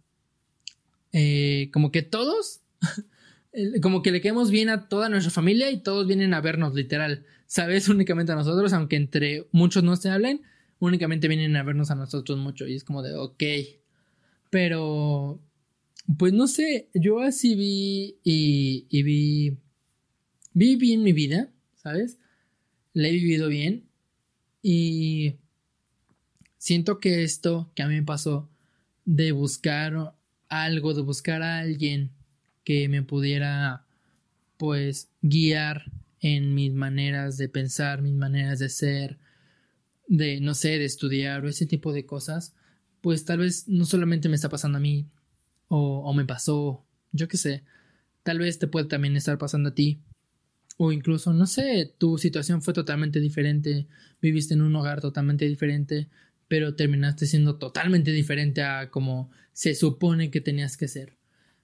eh, 1.12 1.71
como 1.73 1.91
que 1.91 2.04
todos, 2.04 2.62
como 3.82 4.04
que 4.04 4.12
le 4.12 4.21
quedamos 4.21 4.51
bien 4.51 4.69
a 4.69 4.88
toda 4.88 5.10
nuestra 5.10 5.32
familia 5.32 5.71
y 5.71 5.82
todos 5.82 6.06
vienen 6.06 6.36
a 6.36 6.41
vernos, 6.41 6.75
literal. 6.75 7.25
¿Sabes? 7.47 7.89
Únicamente 7.89 8.34
a 8.34 8.36
nosotros, 8.36 8.71
aunque 8.71 8.97
entre 8.97 9.47
muchos 9.51 9.84
no 9.84 9.95
se 9.95 10.12
hablen, 10.12 10.43
únicamente 10.78 11.28
vienen 11.28 11.56
a 11.56 11.63
vernos 11.63 11.89
a 11.89 11.95
nosotros 11.95 12.38
mucho 12.38 12.67
y 12.67 12.75
es 12.75 12.84
como 12.84 13.01
de, 13.01 13.15
ok. 13.15 13.43
Pero, 14.51 15.39
pues 16.18 16.34
no 16.34 16.48
sé, 16.48 16.89
yo 16.94 17.20
así 17.20 17.56
vi 17.56 18.18
y, 18.24 19.04
vi, 19.04 19.58
vi 20.54 20.76
bien 20.76 21.04
mi 21.04 21.13
vida, 21.13 21.52
¿sabes? 21.76 22.20
La 22.94 23.08
he 23.08 23.12
vivido 23.12 23.48
bien 23.50 23.89
y 24.62 25.36
siento 26.58 27.00
que 27.00 27.24
esto 27.24 27.72
que 27.76 27.84
a 27.84 27.88
mí 27.88 27.96
me 27.96 28.04
pasó 28.04 28.50
de 29.06 29.32
buscar 29.32 30.15
algo, 30.48 30.94
de 30.94 31.02
buscar 31.02 31.41
a 31.41 31.60
alguien 31.60 32.12
que 32.63 32.88
me 32.88 33.04
pudiera, 33.04 33.86
pues, 34.58 35.10
guiar 35.22 35.91
en 36.20 36.56
mis 36.56 36.72
maneras 36.74 37.38
de 37.38 37.50
pensar, 37.50 38.02
mis 38.02 38.13
maneras 38.13 38.60
de 38.60 38.70
ser, 38.70 39.20
de, 40.08 40.39
no 40.39 40.54
sé, 40.54 40.80
de 40.80 40.86
estudiar 40.86 41.44
o 41.46 41.50
ese 41.50 41.65
tipo 41.65 41.94
de 41.94 42.06
cosas, 42.06 42.54
pues 43.02 43.26
tal 43.26 43.39
vez 43.39 43.68
no 43.68 43.86
solamente 43.86 44.30
me 44.30 44.36
está 44.36 44.50
pasando 44.50 44.78
a 44.78 44.82
mí 44.82 45.08
o, 45.67 45.99
o 45.99 46.13
me 46.13 46.25
pasó, 46.25 46.86
yo 47.12 47.28
qué 47.28 47.38
sé, 47.38 47.63
tal 48.23 48.39
vez 48.39 48.60
te 48.60 48.67
puede 48.67 48.88
también 48.88 49.15
estar 49.15 49.38
pasando 49.38 49.69
a 49.69 49.75
ti 49.75 50.01
o 50.78 50.91
incluso, 50.91 51.34
no 51.34 51.47
sé, 51.47 51.93
tu 51.97 52.17
situación 52.17 52.62
fue 52.62 52.73
totalmente 52.73 53.19
diferente, 53.19 53.88
viviste 54.21 54.54
en 54.54 54.62
un 54.62 54.75
hogar 54.75 55.01
totalmente 55.01 55.45
diferente, 55.45 56.10
pero 56.47 56.75
terminaste 56.75 57.25
siendo 57.28 57.58
totalmente 57.58 58.12
diferente 58.12 58.62
a 58.62 58.89
como 58.89 59.32
se 59.54 59.73
supone 59.73 60.32
que 60.32 60.41
tenías 60.41 60.75
que 60.75 60.88
ser. 60.88 61.17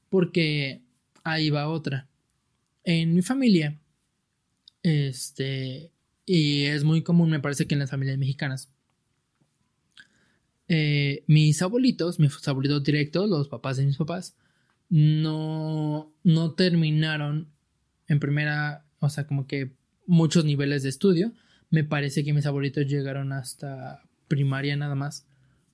Porque 0.10 0.82
ahí 1.24 1.50
va 1.50 1.68
otra. 1.68 2.08
En 2.84 3.14
mi 3.14 3.22
familia, 3.22 3.80
este, 4.82 5.92
y 6.26 6.64
es 6.64 6.84
muy 6.84 7.04
común, 7.04 7.30
me 7.30 7.40
parece 7.40 7.68
que 7.68 7.76
en 7.76 7.80
las 7.80 7.92
familias 7.92 8.18
mexicanas. 8.18 8.72
Eh, 10.74 11.26
mis 11.28 11.62
abuelitos, 11.62 12.18
mis 12.18 12.48
abuelitos 12.48 12.82
directos, 12.82 13.30
los 13.30 13.50
papás 13.50 13.76
de 13.76 13.86
mis 13.86 13.98
papás, 13.98 14.38
no, 14.88 16.14
no 16.24 16.52
terminaron 16.54 17.50
en 18.08 18.22
primera, 18.22 18.86
o 19.00 19.10
sea, 19.10 19.28
como 19.28 19.48
que 19.48 19.74
muchos 20.08 20.46
niveles 20.46 20.84
de 20.84 20.88
estudio. 20.88 21.34
Me 21.72 21.84
parece 21.84 22.24
que 22.24 22.32
mis 22.32 22.46
abuelitos 22.46 22.88
llegaron 22.88 23.34
hasta 23.34 24.02
primaria 24.30 24.78
nada 24.78 24.96
más. 24.96 25.26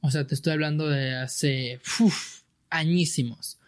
O 0.01 0.09
sea, 0.09 0.25
te 0.25 0.33
estoy 0.33 0.53
hablando 0.53 0.89
de 0.89 1.13
hace 1.13 1.79
uf, 1.99 2.41
añísimos. 2.71 3.59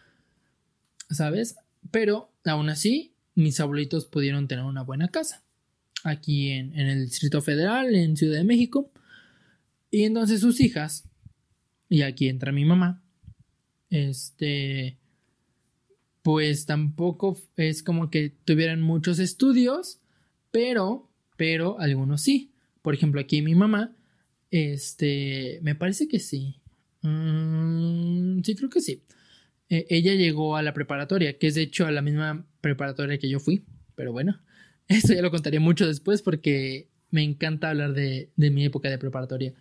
¿Sabes? 1.10 1.54
Pero 1.92 2.32
aún 2.44 2.70
así, 2.70 3.14
mis 3.36 3.60
abuelitos 3.60 4.04
pudieron 4.04 4.48
tener 4.48 4.64
una 4.64 4.82
buena 4.82 5.06
casa 5.06 5.44
aquí 6.02 6.50
en, 6.50 6.76
en, 6.76 6.88
el 6.88 7.04
Distrito 7.06 7.40
Federal, 7.40 7.94
en 7.94 8.16
Ciudad 8.16 8.38
de 8.38 8.44
México. 8.44 8.90
Y 9.92 10.02
entonces 10.02 10.40
sus 10.40 10.60
hijas, 10.60 11.04
y 11.90 12.02
aquí 12.02 12.28
entra 12.28 12.52
mi 12.52 12.64
mamá, 12.64 13.02
este, 13.90 14.96
pues 16.22 16.64
tampoco 16.64 17.36
es 17.56 17.82
como 17.82 18.10
que 18.10 18.30
tuvieran 18.44 18.80
muchos 18.80 19.18
estudios, 19.18 20.00
pero, 20.52 21.10
pero 21.36 21.78
algunos 21.80 22.22
sí. 22.22 22.52
Por 22.80 22.94
ejemplo, 22.94 23.20
aquí 23.20 23.42
mi 23.42 23.56
mamá, 23.56 23.94
este, 24.52 25.58
me 25.62 25.74
parece 25.74 26.06
que 26.06 26.20
sí. 26.20 26.60
Mm, 27.02 28.40
sí, 28.42 28.54
creo 28.54 28.70
que 28.70 28.80
sí. 28.80 29.02
Eh, 29.68 29.86
ella 29.90 30.14
llegó 30.14 30.56
a 30.56 30.62
la 30.62 30.72
preparatoria, 30.72 31.38
que 31.38 31.48
es 31.48 31.56
de 31.56 31.62
hecho 31.62 31.86
a 31.86 31.90
la 31.90 32.02
misma 32.02 32.46
preparatoria 32.60 33.18
que 33.18 33.28
yo 33.28 33.40
fui, 33.40 33.64
pero 33.96 34.12
bueno. 34.12 34.40
Esto 34.88 35.12
ya 35.12 35.22
lo 35.22 35.30
contaré 35.32 35.58
mucho 35.58 35.88
después 35.88 36.22
porque 36.22 36.88
me 37.10 37.24
encanta 37.24 37.70
hablar 37.70 37.94
de, 37.94 38.30
de 38.36 38.50
mi 38.50 38.64
época 38.64 38.88
de 38.88 38.98
preparatoria. 38.98 39.54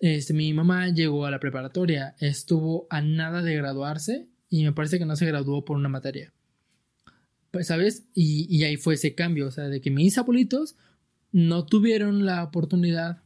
Este, 0.00 0.32
mi 0.32 0.52
mamá 0.54 0.88
llegó 0.90 1.26
a 1.26 1.30
la 1.30 1.40
preparatoria, 1.40 2.14
estuvo 2.20 2.86
a 2.88 3.00
nada 3.00 3.42
de 3.42 3.56
graduarse 3.56 4.28
y 4.48 4.64
me 4.64 4.72
parece 4.72 4.98
que 4.98 5.06
no 5.06 5.16
se 5.16 5.26
graduó 5.26 5.64
por 5.64 5.76
una 5.76 5.88
materia. 5.88 6.32
Pues, 7.50 7.66
¿sabes? 7.66 8.06
Y, 8.14 8.62
ahí 8.64 8.76
fue 8.76 8.94
ese 8.94 9.14
cambio, 9.14 9.46
o 9.46 9.50
sea, 9.50 9.64
de 9.64 9.80
que 9.80 9.90
mis 9.90 10.18
abuelitos 10.18 10.76
no 11.32 11.66
tuvieron 11.66 12.24
la 12.24 12.44
oportunidad, 12.44 13.22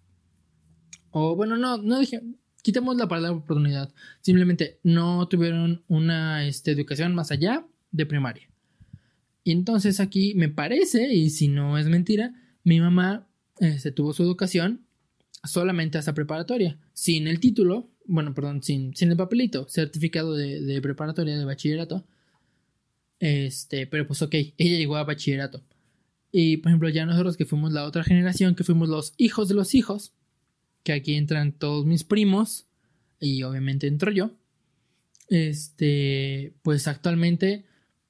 o 1.10 1.36
bueno, 1.36 1.56
no, 1.56 1.76
no 1.76 1.98
dije, 1.98 2.22
quitemos 2.62 2.96
la 2.96 3.08
palabra 3.08 3.36
oportunidad. 3.36 3.92
Simplemente 4.20 4.80
no 4.82 5.28
tuvieron 5.28 5.84
una 5.88 6.46
este, 6.46 6.70
educación 6.70 7.14
más 7.14 7.30
allá 7.30 7.66
de 7.90 8.06
primaria. 8.06 8.48
Y 9.44 9.52
entonces 9.52 10.00
aquí 10.00 10.34
me 10.34 10.48
parece, 10.48 11.12
y 11.12 11.30
si 11.30 11.48
no 11.48 11.76
es 11.76 11.88
mentira, 11.88 12.32
mi 12.64 12.80
mamá 12.80 13.28
este, 13.58 13.90
tuvo 13.90 14.12
su 14.12 14.22
educación 14.22 14.86
solamente 15.44 15.98
hasta 15.98 16.14
preparatoria, 16.14 16.78
sin 16.92 17.26
el 17.26 17.40
título, 17.40 17.90
bueno, 18.06 18.34
perdón, 18.34 18.62
sin, 18.62 18.94
sin 18.94 19.10
el 19.10 19.16
papelito, 19.16 19.66
certificado 19.68 20.34
de, 20.34 20.80
preparatoria 20.82 21.36
de 21.36 21.44
bachillerato. 21.44 22.04
Este, 23.18 23.86
pero 23.86 24.06
pues 24.06 24.20
ok, 24.22 24.34
ella 24.34 24.76
llegó 24.76 24.96
a 24.96 25.04
bachillerato. 25.04 25.62
Y 26.32 26.58
por 26.58 26.70
ejemplo, 26.70 26.88
ya 26.88 27.06
nosotros 27.06 27.36
que 27.36 27.44
fuimos 27.44 27.72
la 27.72 27.84
otra 27.84 28.04
generación, 28.04 28.54
que 28.54 28.64
fuimos 28.64 28.88
los 28.88 29.14
hijos 29.18 29.48
de 29.48 29.54
los 29.54 29.74
hijos, 29.74 30.14
que 30.82 30.92
aquí 30.92 31.14
entran 31.14 31.52
todos 31.52 31.84
mis 31.86 32.04
primos 32.04 32.66
y 33.20 33.42
obviamente 33.42 33.86
entro 33.86 34.10
yo. 34.10 34.32
Este, 35.28 36.54
pues 36.62 36.88
actualmente 36.88 37.64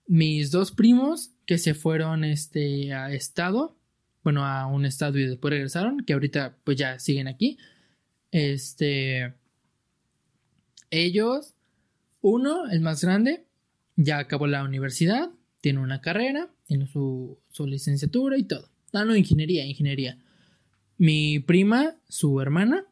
mis 0.06 0.50
dos 0.50 0.72
primos 0.72 1.32
que 1.46 1.58
se 1.58 1.74
fueron 1.74 2.24
este 2.24 2.92
a 2.94 3.12
estado, 3.12 3.76
bueno, 4.22 4.44
a 4.44 4.66
un 4.66 4.84
estado 4.84 5.18
y 5.18 5.26
después 5.26 5.52
regresaron, 5.52 6.04
que 6.04 6.12
ahorita 6.12 6.56
pues 6.64 6.76
ya 6.76 6.98
siguen 6.98 7.28
aquí. 7.28 7.58
Este 8.30 9.34
ellos 10.90 11.54
uno, 12.22 12.70
el 12.70 12.80
más 12.80 13.02
grande, 13.02 13.44
ya 13.96 14.18
acabó 14.18 14.46
la 14.46 14.62
universidad, 14.62 15.30
tiene 15.60 15.80
una 15.80 16.00
carrera, 16.00 16.50
tiene 16.66 16.86
su, 16.86 17.38
su 17.50 17.66
licenciatura 17.66 18.38
y 18.38 18.44
todo. 18.44 18.70
Ah, 18.92 19.04
no, 19.04 19.16
ingeniería, 19.16 19.66
ingeniería. 19.66 20.18
Mi 20.98 21.40
prima, 21.40 21.96
su 22.08 22.40
hermana, 22.40 22.86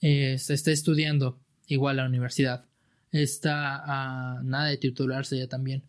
está 0.00 0.70
estudiando 0.70 1.40
igual 1.66 1.98
a 1.98 2.02
la 2.02 2.08
universidad. 2.08 2.66
Está 3.10 3.82
a 3.84 4.42
nada 4.42 4.66
de 4.66 4.76
titularse 4.76 5.36
ya 5.36 5.48
también. 5.48 5.82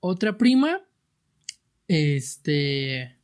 Otra 0.00 0.38
prima, 0.38 0.80
este, 1.88 3.16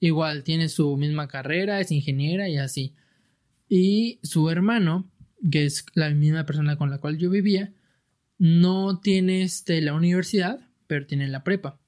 igual 0.00 0.42
tiene 0.42 0.68
su 0.68 0.96
misma 0.96 1.28
carrera, 1.28 1.80
es 1.80 1.92
ingeniera 1.92 2.48
y 2.48 2.56
así. 2.56 2.94
Y 3.68 4.18
su 4.22 4.50
hermano, 4.50 5.08
que 5.50 5.66
es 5.66 5.84
la 5.94 6.10
misma 6.10 6.46
persona 6.46 6.76
con 6.76 6.90
la 6.90 6.98
cual 6.98 7.18
yo 7.18 7.30
vivía, 7.30 7.72
no 8.38 8.98
tiene 8.98 9.42
este, 9.42 9.80
la 9.82 9.94
universidad, 9.94 10.66
pero 10.86 11.06
tiene 11.06 11.28
la 11.28 11.44
prepa. 11.44 11.78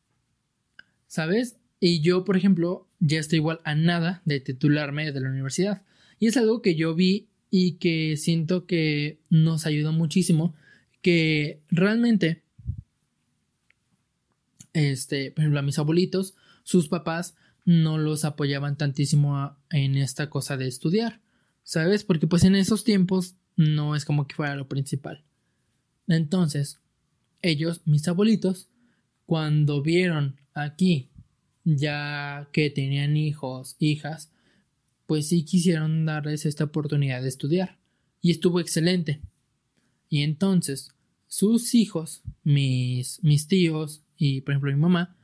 ¿Sabes? 1.06 1.56
Y 1.80 2.00
yo, 2.00 2.24
por 2.24 2.36
ejemplo, 2.36 2.86
ya 3.00 3.18
estoy 3.18 3.38
igual 3.38 3.60
a 3.64 3.74
nada 3.74 4.22
de 4.24 4.38
titularme 4.38 5.10
de 5.10 5.20
la 5.20 5.30
universidad. 5.30 5.82
Y 6.18 6.28
es 6.28 6.36
algo 6.36 6.62
que 6.62 6.76
yo 6.76 6.94
vi 6.94 7.28
y 7.50 7.72
que 7.72 8.16
siento 8.16 8.66
que 8.66 9.18
nos 9.28 9.66
ayudó 9.66 9.92
muchísimo. 9.92 10.54
Que 11.00 11.60
realmente, 11.68 12.42
este, 14.74 15.32
por 15.32 15.40
ejemplo, 15.40 15.58
a 15.58 15.64
mis 15.64 15.78
abuelitos, 15.78 16.34
sus 16.62 16.88
papás 16.88 17.34
no 17.64 17.98
los 17.98 18.24
apoyaban 18.24 18.76
tantísimo 18.76 19.56
en 19.70 19.96
esta 19.96 20.30
cosa 20.30 20.56
de 20.56 20.68
estudiar. 20.68 21.20
¿Sabes? 21.64 22.02
Porque 22.04 22.26
pues 22.26 22.44
en 22.44 22.56
esos 22.56 22.82
tiempos 22.84 23.36
no 23.56 23.94
es 23.94 24.04
como 24.04 24.26
que 24.26 24.34
fuera 24.34 24.56
lo 24.56 24.68
principal. 24.68 25.24
Entonces, 26.08 26.80
ellos, 27.40 27.82
mis 27.84 28.06
abuelitos, 28.08 28.68
cuando 29.26 29.82
vieron 29.82 30.40
aquí 30.54 31.10
ya 31.64 32.48
que 32.52 32.70
tenían 32.70 33.16
hijos, 33.16 33.76
hijas, 33.78 34.32
pues 35.06 35.28
sí 35.28 35.44
quisieron 35.44 36.04
darles 36.04 36.46
esta 36.46 36.64
oportunidad 36.64 37.22
de 37.22 37.28
estudiar. 37.28 37.78
Y 38.20 38.30
estuvo 38.30 38.60
excelente. 38.60 39.20
Y 40.08 40.22
entonces, 40.22 40.90
sus 41.28 41.74
hijos, 41.74 42.22
mis, 42.44 43.22
mis 43.22 43.46
tíos 43.48 44.02
y 44.16 44.42
por 44.42 44.52
ejemplo 44.52 44.72
mi 44.72 44.78
mamá, 44.78 45.16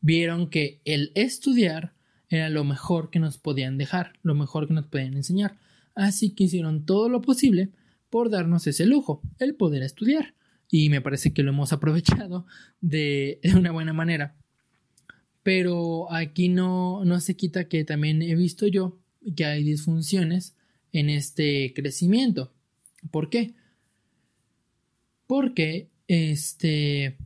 vieron 0.00 0.50
que 0.50 0.80
el 0.84 1.12
estudiar 1.14 1.92
era 2.28 2.50
lo 2.50 2.64
mejor 2.64 3.10
que 3.10 3.18
nos 3.18 3.38
podían 3.38 3.78
dejar, 3.78 4.12
lo 4.22 4.34
mejor 4.34 4.68
que 4.68 4.74
nos 4.74 4.86
podían 4.86 5.14
enseñar. 5.14 5.56
Así 5.94 6.30
que 6.30 6.44
hicieron 6.44 6.84
todo 6.84 7.08
lo 7.08 7.22
posible 7.22 7.70
por 8.10 8.30
darnos 8.30 8.66
ese 8.66 8.86
lujo, 8.86 9.22
el 9.38 9.54
poder 9.54 9.82
estudiar. 9.82 10.34
Y 10.70 10.90
me 10.90 11.00
parece 11.00 11.32
que 11.32 11.42
lo 11.42 11.50
hemos 11.50 11.72
aprovechado 11.72 12.46
de, 12.80 13.40
de 13.42 13.54
una 13.54 13.72
buena 13.72 13.92
manera. 13.92 14.36
Pero 15.42 16.12
aquí 16.12 16.48
no, 16.48 17.04
no 17.04 17.20
se 17.20 17.36
quita 17.36 17.68
que 17.68 17.84
también 17.84 18.20
he 18.22 18.34
visto 18.34 18.66
yo 18.66 18.98
que 19.34 19.44
hay 19.44 19.64
disfunciones 19.64 20.54
en 20.92 21.10
este 21.10 21.72
crecimiento. 21.74 22.52
¿Por 23.10 23.30
qué? 23.30 23.54
Porque, 25.26 25.88
este, 26.06 27.16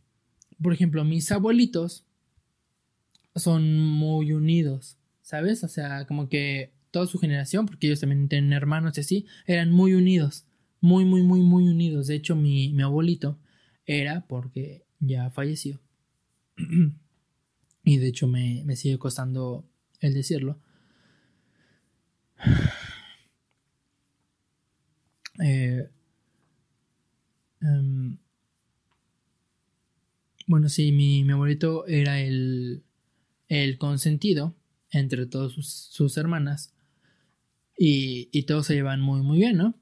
por 0.61 0.73
ejemplo, 0.73 1.05
mis 1.05 1.31
abuelitos 1.33 2.05
son 3.35 3.79
muy 3.79 4.33
unidos, 4.33 4.99
¿sabes? 5.23 5.65
O 5.65 5.69
sea, 5.69 6.07
como 6.07 6.29
que 6.29 6.73
toda 6.91 7.07
su 7.07 7.19
generación, 7.19 7.67
porque 7.67 7.87
ellos 7.87 8.01
también 8.01 8.29
tienen 8.29 8.53
hermanos 8.53 8.97
y 8.99 9.01
así, 9.01 9.27
eran 9.47 9.73
muy 9.73 9.95
unidos, 9.95 10.47
muy, 10.81 11.05
muy, 11.05 11.23
muy, 11.23 11.41
muy 11.41 11.69
unidos. 11.69 12.07
De 12.07 12.15
hecho, 12.15 12.37
mi, 12.37 12.73
mi 12.73 12.83
abuelito 12.83 13.39
era 13.87 14.27
porque 14.27 14.85
ya 15.01 15.31
falleció. 15.31 15.81
y 17.85 17.97
de 17.97 18.07
hecho 18.07 18.29
me, 18.29 18.77
sigue 18.77 18.99
costando 18.99 19.69
el 20.01 20.15
decirlo. 20.15 20.59
Eh, 25.43 25.89
em, 27.63 28.19
bueno, 30.47 30.69
sí, 30.69 30.93
mi, 30.93 31.25
mi, 31.25 31.33
abuelito 31.33 31.87
era 31.87 32.21
el, 32.21 32.85
el 33.49 33.79
consentido 33.79 34.57
entre 34.91 35.27
todas 35.27 35.53
sus, 35.53 36.17
hermanas 36.17 36.75
y, 37.77 38.29
y, 38.33 38.43
todos 38.43 38.67
se 38.67 38.75
llevan 38.75 39.01
muy, 39.01 39.23
muy 39.23 39.39
bien, 39.39 39.57
¿no? 39.57 39.75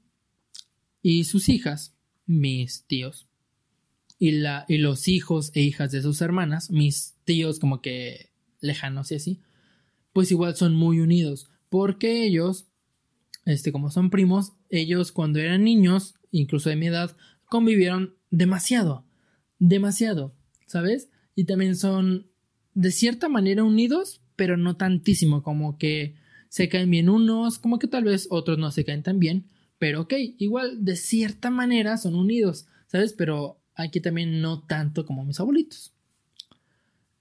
Y 1.01 1.25
sus 1.25 1.49
hijas, 1.49 1.95
mis 2.25 2.85
tíos, 2.85 3.27
y, 4.21 4.31
la, 4.33 4.65
y 4.67 4.77
los 4.77 5.07
hijos 5.07 5.51
e 5.55 5.61
hijas 5.61 5.91
de 5.91 6.03
sus 6.03 6.21
hermanas, 6.21 6.69
mis 6.69 7.15
tíos 7.23 7.57
como 7.57 7.81
que 7.81 8.31
lejanos 8.59 9.11
y 9.11 9.15
así, 9.15 9.41
pues 10.13 10.31
igual 10.31 10.55
son 10.55 10.75
muy 10.75 10.99
unidos, 10.99 11.49
porque 11.69 12.23
ellos, 12.23 12.67
este, 13.45 13.71
como 13.71 13.89
son 13.89 14.11
primos, 14.11 14.53
ellos 14.69 15.11
cuando 15.11 15.39
eran 15.39 15.63
niños, 15.63 16.13
incluso 16.29 16.69
de 16.69 16.75
mi 16.75 16.87
edad, 16.87 17.17
convivieron 17.49 18.15
demasiado, 18.29 19.05
demasiado, 19.57 20.35
¿sabes? 20.67 21.09
Y 21.35 21.45
también 21.45 21.75
son 21.75 22.30
de 22.73 22.91
cierta 22.91 23.29
manera 23.29 23.63
unidos, 23.63 24.21
pero 24.35 24.57
no 24.57 24.77
tantísimo, 24.77 25.43
como 25.43 25.77
que 25.77 26.15
se 26.49 26.69
caen 26.69 26.89
bien 26.89 27.09
unos, 27.09 27.59
como 27.59 27.79
que 27.79 27.87
tal 27.87 28.03
vez 28.03 28.27
otros 28.29 28.57
no 28.57 28.71
se 28.71 28.83
caen 28.83 29.03
tan 29.03 29.19
bien, 29.19 29.45
pero 29.77 30.01
ok, 30.01 30.13
igual 30.37 30.83
de 30.83 30.95
cierta 30.95 31.49
manera 31.49 31.97
son 31.97 32.15
unidos, 32.15 32.67
¿sabes? 32.87 33.13
Pero 33.13 33.59
aquí 33.75 33.99
también 33.99 34.41
no 34.41 34.61
tanto 34.61 35.05
como 35.05 35.25
mis 35.25 35.39
abuelitos. 35.39 35.93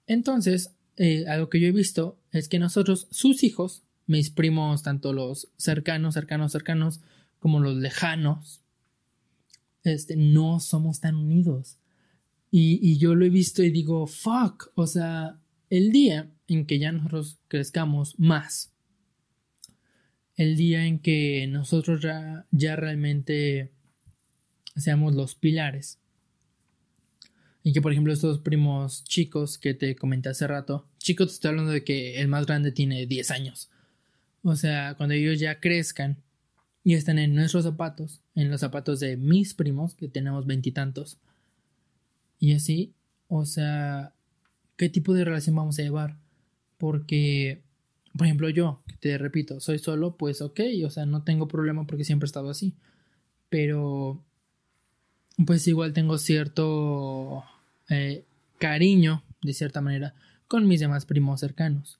Entonces, 0.06 0.74
eh, 0.96 1.24
algo 1.28 1.48
que 1.48 1.60
yo 1.60 1.68
he 1.68 1.72
visto 1.72 2.18
es 2.32 2.48
que 2.48 2.58
nosotros, 2.58 3.06
sus 3.10 3.44
hijos, 3.44 3.84
mis 4.06 4.30
primos, 4.30 4.82
tanto 4.82 5.12
los 5.12 5.48
cercanos, 5.56 6.14
cercanos, 6.14 6.52
cercanos, 6.52 7.00
como 7.38 7.60
los 7.60 7.76
lejanos, 7.76 8.60
este, 9.82 10.16
no 10.16 10.60
somos 10.60 11.00
tan 11.00 11.16
unidos. 11.16 11.78
Y, 12.50 12.98
yo 12.98 13.14
lo 13.14 13.24
he 13.24 13.30
visto 13.30 13.62
y 13.62 13.70
digo, 13.70 14.06
fuck, 14.06 14.72
o 14.74 14.86
sea, 14.86 15.38
el 15.68 15.92
día 15.92 16.32
en 16.48 16.66
que 16.66 16.80
ya 16.80 16.90
nosotros 16.90 17.38
crezcamos 17.46 18.18
más, 18.18 18.72
el 20.34 20.56
día 20.56 20.84
en 20.84 20.98
que 20.98 21.46
nosotros 21.46 22.02
ya, 22.02 22.46
ya 22.50 22.74
realmente 22.74 23.72
seamos 24.74 25.14
los 25.14 25.36
pilares 25.36 26.00
y 27.62 27.72
que, 27.72 27.82
por 27.82 27.92
ejemplo, 27.92 28.12
estos 28.12 28.38
primos 28.38 29.04
chicos 29.04 29.58
que 29.58 29.74
te 29.74 29.94
comenté 29.94 30.30
hace 30.30 30.46
rato, 30.46 30.88
chicos, 30.98 31.28
te 31.28 31.34
estoy 31.34 31.50
hablando 31.50 31.72
de 31.72 31.84
que 31.84 32.20
el 32.20 32.28
más 32.28 32.46
grande 32.46 32.72
tiene 32.72 33.06
10 33.06 33.30
años. 33.30 33.70
O 34.42 34.56
sea, 34.56 34.94
cuando 34.96 35.14
ellos 35.14 35.38
ya 35.38 35.60
crezcan 35.60 36.22
y 36.82 36.94
están 36.94 37.18
en 37.18 37.34
nuestros 37.34 37.64
zapatos, 37.64 38.22
en 38.34 38.50
los 38.50 38.60
zapatos 38.60 39.00
de 39.00 39.18
mis 39.18 39.52
primos, 39.52 39.94
que 39.94 40.08
tenemos 40.08 40.46
veintitantos, 40.46 41.18
y, 42.40 42.54
así, 42.54 42.92
o 43.28 43.44
sea, 43.44 44.12
¿qué 44.76 44.88
tipo 44.88 45.14
de 45.14 45.24
relación 45.24 45.54
vamos 45.54 45.78
a 45.78 45.82
llevar? 45.82 46.16
Porque, 46.78 47.62
por 48.16 48.26
ejemplo, 48.26 48.48
yo, 48.48 48.82
que 48.88 48.96
te 48.96 49.18
repito, 49.18 49.60
soy 49.60 49.78
solo, 49.78 50.16
pues 50.16 50.42
ok, 50.42 50.60
o 50.84 50.90
sea, 50.90 51.06
no 51.06 51.22
tengo 51.22 51.46
problema 51.46 51.86
porque 51.86 52.04
siempre 52.04 52.24
he 52.24 52.30
estado 52.30 52.50
así. 52.50 52.74
Pero 53.50 54.24
pues 55.46 55.66
igual 55.66 55.92
tengo 55.92 56.18
cierto 56.18 57.44
eh, 57.88 58.24
cariño, 58.58 59.22
de 59.42 59.52
cierta 59.52 59.80
manera, 59.80 60.14
con 60.48 60.66
mis 60.66 60.80
demás 60.80 61.06
primos 61.06 61.40
cercanos. 61.40 61.98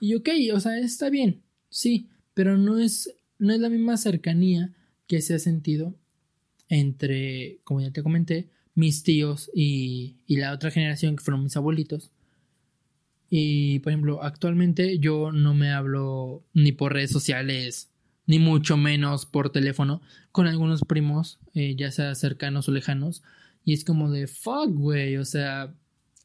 Y 0.00 0.14
ok, 0.14 0.28
o 0.54 0.60
sea, 0.60 0.78
está 0.78 1.10
bien, 1.10 1.42
sí, 1.70 2.08
pero 2.34 2.58
no 2.58 2.78
es, 2.78 3.14
no 3.38 3.52
es 3.52 3.60
la 3.60 3.68
misma 3.68 3.96
cercanía 3.96 4.72
que 5.06 5.20
se 5.20 5.34
ha 5.34 5.38
sentido 5.38 5.94
entre, 6.68 7.58
como 7.64 7.80
ya 7.80 7.90
te 7.90 8.02
comenté, 8.02 8.48
mis 8.74 9.02
tíos 9.02 9.50
y, 9.54 10.16
la 10.28 10.52
otra 10.52 10.70
generación 10.70 11.16
que 11.16 11.24
fueron 11.24 11.44
mis 11.44 11.56
abuelitos. 11.56 12.10
Y, 13.30 13.78
por 13.80 13.92
ejemplo, 13.92 14.22
actualmente 14.22 14.98
yo 14.98 15.32
no 15.32 15.54
me 15.54 15.72
hablo 15.72 16.44
ni 16.52 16.72
por 16.72 16.92
redes 16.92 17.10
sociales, 17.10 17.90
ni 18.26 18.38
mucho 18.38 18.76
menos 18.76 19.26
por 19.26 19.50
teléfono, 19.50 20.02
con 20.32 20.46
algunos 20.46 20.82
primos, 20.82 21.38
eh, 21.54 21.74
ya 21.76 21.90
sea 21.90 22.14
cercanos 22.14 22.68
o 22.68 22.72
lejanos. 22.72 23.22
Y 23.64 23.72
es 23.74 23.84
como 23.84 24.10
de, 24.10 24.26
fuck, 24.26 24.70
güey, 24.70 25.16
o 25.16 25.24
sea, 25.24 25.74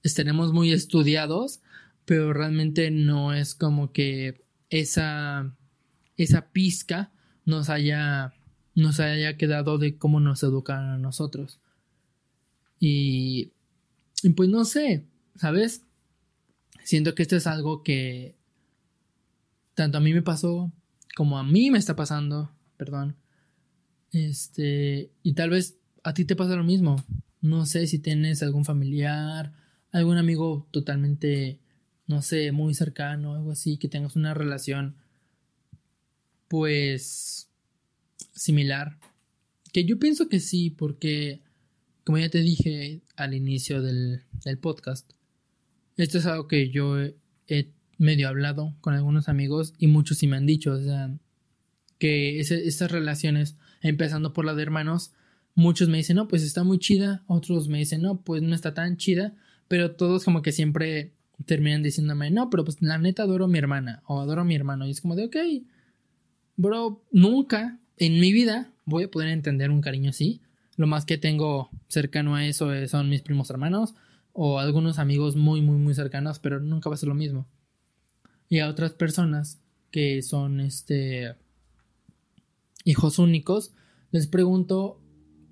estaremos 0.04 0.54
muy 0.54 0.72
estudiados, 0.72 1.62
pero 2.06 2.34
realmente 2.34 2.92
no 2.92 3.34
es 3.34 3.56
como 3.56 3.92
que 3.92 4.44
esa, 4.70 5.54
esa 6.18 6.50
pizca 6.52 7.12
nos 7.46 7.70
haya, 7.70 8.34
nos 8.76 9.00
haya 9.00 9.38
quedado 9.38 9.78
de 9.78 9.98
cómo 9.98 10.20
nos 10.20 10.44
educan 10.44 10.90
a 10.90 10.98
nosotros. 10.98 11.60
Y, 12.80 13.52
pues 14.36 14.50
no 14.50 14.66
sé, 14.66 15.06
¿sabes? 15.36 15.84
Siento 16.84 17.16
que 17.16 17.24
esto 17.24 17.36
es 17.36 17.48
algo 17.48 17.84
que 17.84 18.36
tanto 19.74 19.98
a 19.98 20.02
mí 20.02 20.14
me 20.14 20.22
pasó 20.22 20.72
como 21.16 21.38
a 21.38 21.44
mí 21.44 21.72
me 21.72 21.78
está 21.78 21.96
pasando, 21.96 22.52
perdón. 22.78 23.16
Este, 24.12 25.12
y 25.24 25.34
tal 25.34 25.50
vez 25.50 25.78
a 26.04 26.14
ti 26.14 26.26
te 26.26 26.36
pasa 26.36 26.56
lo 26.56 26.64
mismo. 26.64 27.04
No 27.42 27.66
sé 27.66 27.88
si 27.88 28.00
tienes 28.00 28.42
algún 28.44 28.66
familiar, 28.66 29.54
algún 29.92 30.18
amigo 30.18 30.68
totalmente, 30.72 31.60
no 32.08 32.22
sé, 32.22 32.52
muy 32.52 32.74
cercano, 32.74 33.36
algo 33.36 33.52
así, 33.52 33.78
que 33.78 33.88
tengas 33.88 34.16
una 34.16 34.34
relación, 34.34 34.96
pues, 36.48 37.50
similar. 38.34 38.98
Que 39.74 39.86
yo 39.86 40.00
pienso 40.00 40.30
que 40.30 40.40
sí, 40.40 40.70
porque, 40.70 41.42
como 42.08 42.20
ya 42.20 42.30
te 42.30 42.40
dije 42.40 43.02
al 43.18 43.34
inicio 43.34 43.82
del, 43.82 44.22
podcast, 44.62 45.12
esto 45.98 46.20
es 46.20 46.26
algo 46.26 46.48
que 46.48 46.70
yo 46.70 46.98
he, 47.50 47.74
medio 47.98 48.30
hablado 48.30 48.78
con 48.80 48.94
algunos 48.94 49.28
amigos 49.28 49.74
y 49.78 49.88
muchos 49.88 50.20
sí 50.20 50.26
me 50.26 50.38
han 50.38 50.46
dicho, 50.46 50.72
o 50.72 50.82
sea, 50.82 51.14
que 52.00 52.40
estas 52.40 52.92
relaciones, 52.92 53.58
empezando 53.82 54.32
por 54.32 54.46
la 54.46 54.56
de 54.56 54.64
hermanos, 54.64 55.12
muchos 55.54 55.90
me 55.90 55.98
dicen, 55.98 56.16
no, 56.16 56.30
pues 56.30 56.44
está 56.44 56.64
muy 56.64 56.80
chida, 56.80 57.26
otros 57.28 57.68
me 57.68 57.80
dicen, 57.80 58.02
no, 58.02 58.22
pues 58.22 58.42
no 58.42 58.56
está 58.56 58.74
tan 58.74 58.96
chida, 58.96 59.36
pero 59.68 59.98
todos 59.98 60.24
como 60.24 60.42
que 60.42 60.54
siempre 60.54 61.12
terminan 61.46 61.84
diciéndome, 61.84 62.32
no, 62.32 62.50
pero 62.50 62.64
pues 62.64 62.82
la 62.82 62.98
neta 62.98 63.24
adoro 63.24 63.46
a 63.46 63.50
mi 63.50 63.58
hermana 63.58 64.02
o 64.06 64.22
adoro 64.22 64.44
a 64.44 64.46
mi 64.46 64.56
hermano. 64.56 64.88
Y 64.88 64.92
es 64.92 65.02
como 65.02 65.18
de, 65.18 65.26
ok, 65.26 65.36
bro, 66.56 67.04
nunca 67.12 67.82
en 67.98 68.18
mi 68.22 68.32
vida 68.32 68.72
voy 68.86 69.04
a 69.04 69.12
poder 69.12 69.28
entender 69.28 69.72
un 69.72 69.82
cariño 69.82 70.12
así. 70.12 70.40
Lo 70.78 70.88
más 70.88 71.06
que 71.06 71.18
tengo 71.18 71.70
cercano 71.90 72.36
a 72.36 72.46
eso 72.46 72.70
son 72.88 73.10
mis 73.10 73.22
primos 73.22 73.50
hermanos 73.50 73.96
o 74.32 74.60
algunos 74.60 75.00
amigos 75.00 75.36
muy, 75.36 75.62
muy, 75.62 75.78
muy 75.78 75.96
cercanos, 75.96 76.40
pero 76.40 76.60
nunca 76.60 76.90
va 76.90 76.96
a 76.96 77.00
ser 77.00 77.10
lo 77.10 77.16
mismo. 77.16 77.48
Y 78.50 78.60
a 78.60 78.70
otras 78.70 78.94
personas 78.94 79.60
que 79.92 80.22
son, 80.22 80.60
este, 80.60 81.36
hijos 82.86 83.20
únicos, 83.20 83.74
les 84.12 84.28
pregunto 84.28 85.02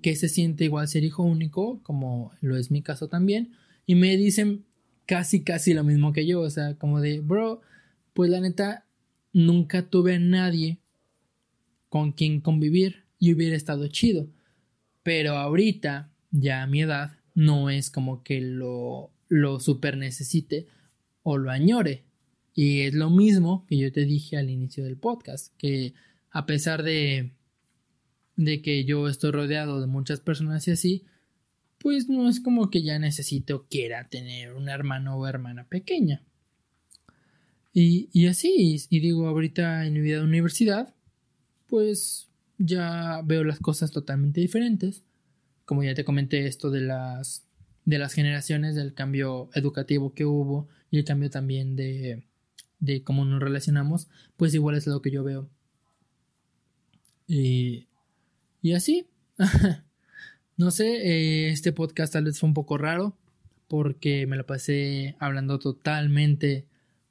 qué 0.02 0.14
se 0.14 0.28
siente 0.28 0.64
igual 0.64 0.86
ser 0.86 1.02
hijo 1.02 1.24
único, 1.24 1.82
como 1.82 2.32
lo 2.40 2.56
es 2.56 2.70
mi 2.70 2.80
caso 2.80 3.08
también, 3.08 3.52
y 3.86 3.96
me 3.96 4.16
dicen 4.16 4.64
casi, 5.04 5.42
casi 5.42 5.74
lo 5.74 5.84
mismo 5.84 6.12
que 6.12 6.26
yo. 6.26 6.40
O 6.40 6.50
sea, 6.50 6.76
como 6.76 7.00
de, 7.00 7.20
bro, 7.20 7.60
pues 8.14 8.30
la 8.30 8.40
neta, 8.40 8.86
nunca 9.32 9.90
tuve 9.90 10.14
a 10.14 10.18
nadie 10.18 10.78
con 11.88 12.12
quien 12.12 12.40
convivir 12.40 13.04
y 13.18 13.34
hubiera 13.34 13.56
estado 13.56 13.88
chido. 13.88 14.28
Pero 15.06 15.36
ahorita, 15.36 16.10
ya 16.32 16.64
a 16.64 16.66
mi 16.66 16.82
edad, 16.82 17.12
no 17.32 17.70
es 17.70 17.90
como 17.90 18.24
que 18.24 18.40
lo, 18.40 19.12
lo 19.28 19.60
super 19.60 19.96
necesite 19.96 20.66
o 21.22 21.38
lo 21.38 21.52
añore. 21.52 22.02
Y 22.56 22.80
es 22.80 22.94
lo 22.94 23.08
mismo 23.08 23.64
que 23.68 23.78
yo 23.78 23.92
te 23.92 24.04
dije 24.04 24.36
al 24.36 24.50
inicio 24.50 24.82
del 24.82 24.96
podcast, 24.96 25.54
que 25.58 25.94
a 26.32 26.44
pesar 26.44 26.82
de, 26.82 27.30
de 28.34 28.62
que 28.62 28.84
yo 28.84 29.06
estoy 29.06 29.30
rodeado 29.30 29.80
de 29.80 29.86
muchas 29.86 30.18
personas 30.18 30.66
y 30.66 30.72
así, 30.72 31.04
pues 31.78 32.08
no 32.08 32.28
es 32.28 32.40
como 32.40 32.68
que 32.68 32.82
ya 32.82 32.98
necesite 32.98 33.52
o 33.52 33.68
quiera 33.68 34.08
tener 34.08 34.54
un 34.54 34.68
hermano 34.68 35.14
o 35.16 35.28
hermana 35.28 35.68
pequeña. 35.68 36.24
Y, 37.72 38.08
y 38.12 38.26
así, 38.26 38.84
y 38.90 38.98
digo, 38.98 39.28
ahorita 39.28 39.86
en 39.86 39.92
mi 39.92 40.00
vida 40.00 40.16
de 40.16 40.24
universidad, 40.24 40.96
pues 41.68 42.25
ya 42.58 43.22
veo 43.24 43.44
las 43.44 43.60
cosas 43.60 43.90
totalmente 43.90 44.40
diferentes. 44.40 45.04
Como 45.64 45.82
ya 45.82 45.94
te 45.94 46.04
comenté 46.04 46.46
esto 46.46 46.70
de 46.70 46.82
las 46.82 47.46
de 47.84 47.98
las 47.98 48.14
generaciones, 48.14 48.74
del 48.74 48.94
cambio 48.94 49.48
educativo 49.54 50.12
que 50.12 50.24
hubo 50.24 50.68
y 50.90 50.98
el 50.98 51.04
cambio 51.04 51.30
también 51.30 51.76
de, 51.76 52.24
de 52.80 53.02
cómo 53.04 53.24
nos 53.24 53.40
relacionamos, 53.40 54.08
pues 54.36 54.52
igual 54.54 54.76
es 54.76 54.86
lo 54.88 55.00
que 55.02 55.12
yo 55.12 55.22
veo. 55.22 55.48
Y, 57.28 57.86
y 58.62 58.72
así. 58.74 59.06
No 60.58 60.70
sé, 60.70 60.86
eh, 60.86 61.50
este 61.50 61.70
podcast 61.72 62.14
tal 62.14 62.24
vez 62.24 62.40
fue 62.40 62.48
un 62.48 62.54
poco 62.54 62.78
raro 62.78 63.14
porque 63.68 64.26
me 64.26 64.36
lo 64.36 64.46
pasé 64.46 65.14
hablando 65.18 65.58
totalmente 65.58 66.66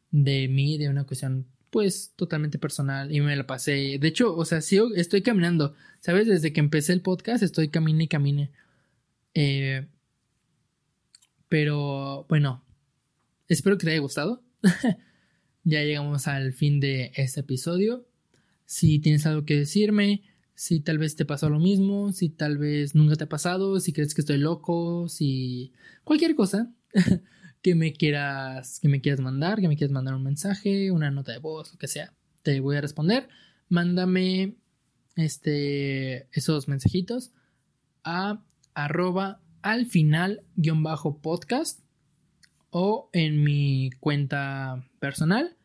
de 0.09 0.47
mí, 0.47 0.79
de 0.79 0.89
una 0.89 1.03
cuestión 1.03 1.45
pues 1.75 2.13
totalmente 2.15 2.57
personal 2.57 3.13
y 3.13 3.19
me 3.19 3.35
lo 3.35 3.45
pasé. 3.45 3.97
De 3.99 4.07
hecho, 4.07 4.33
o 4.33 4.45
sea, 4.45 4.61
sí, 4.61 4.79
estoy 4.95 5.21
caminando, 5.21 5.75
¿sabes? 5.99 6.25
Desde 6.25 6.53
que 6.53 6.61
empecé 6.61 6.93
el 6.93 7.01
podcast 7.01 7.43
estoy 7.43 7.67
camine 7.67 8.05
y 8.05 8.07
camine. 8.07 8.49
Eh, 9.33 9.85
pero 11.49 12.25
bueno, 12.29 12.63
espero 13.49 13.77
que 13.77 13.83
te 13.83 13.91
haya 13.91 13.99
gustado. 13.99 14.41
ya 15.65 15.83
llegamos 15.83 16.27
al 16.27 16.53
fin 16.53 16.79
de 16.79 17.11
este 17.17 17.41
episodio. 17.41 18.07
Si 18.65 18.99
tienes 18.99 19.25
algo 19.25 19.43
que 19.43 19.57
decirme, 19.57 20.23
si 20.53 20.79
tal 20.79 20.97
vez 20.97 21.17
te 21.17 21.25
pasó 21.25 21.49
lo 21.49 21.59
mismo, 21.59 22.13
si 22.13 22.29
tal 22.29 22.57
vez 22.57 22.95
nunca 22.95 23.17
te 23.17 23.25
ha 23.25 23.29
pasado, 23.29 23.81
si 23.81 23.91
crees 23.91 24.15
que 24.15 24.21
estoy 24.21 24.37
loco, 24.37 25.09
si 25.09 25.73
cualquier 26.05 26.35
cosa 26.35 26.71
que 27.65 27.73
me 27.73 27.93
quieras 27.93 28.79
que 28.79 28.87
me 28.87 29.01
quieras 29.01 29.21
mandar, 29.21 29.59
que 29.59 29.67
me 29.67 29.75
quieras 29.75 29.91
mandar 29.91 30.13
un 30.13 30.21
mensaje, 30.21 30.91
una 30.91 31.09
nota 31.09 31.31
de 31.31 31.39
voz, 31.39 31.71
lo 31.71 31.79
que 31.79 31.87
sea, 31.87 32.13
te 32.43 32.59
voy 32.59 32.75
a 32.75 32.81
responder. 32.81 33.27
Mándame 33.69 34.53
este 35.15 36.27
esos 36.31 36.67
mensajitos 36.67 37.31
a 38.03 38.43
arroba 38.75 39.41
al 39.63 39.87
final 39.87 40.43
guion 40.55 40.83
bajo 40.83 41.23
podcast 41.23 41.79
o 42.69 43.09
en 43.13 43.43
mi 43.43 43.89
cuenta 43.99 44.87
personal 44.99 45.57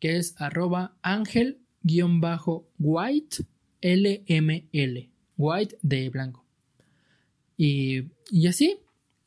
que 0.00 0.18
es 0.18 0.38
arroba 0.38 0.98
ángel 1.00 1.62
guion 1.80 2.20
bajo 2.20 2.68
white 2.78 3.38
LML, 3.80 5.08
white 5.38 5.78
de 5.80 6.10
blanco. 6.10 6.44
Y, 7.56 8.10
y 8.30 8.48
así, 8.48 8.80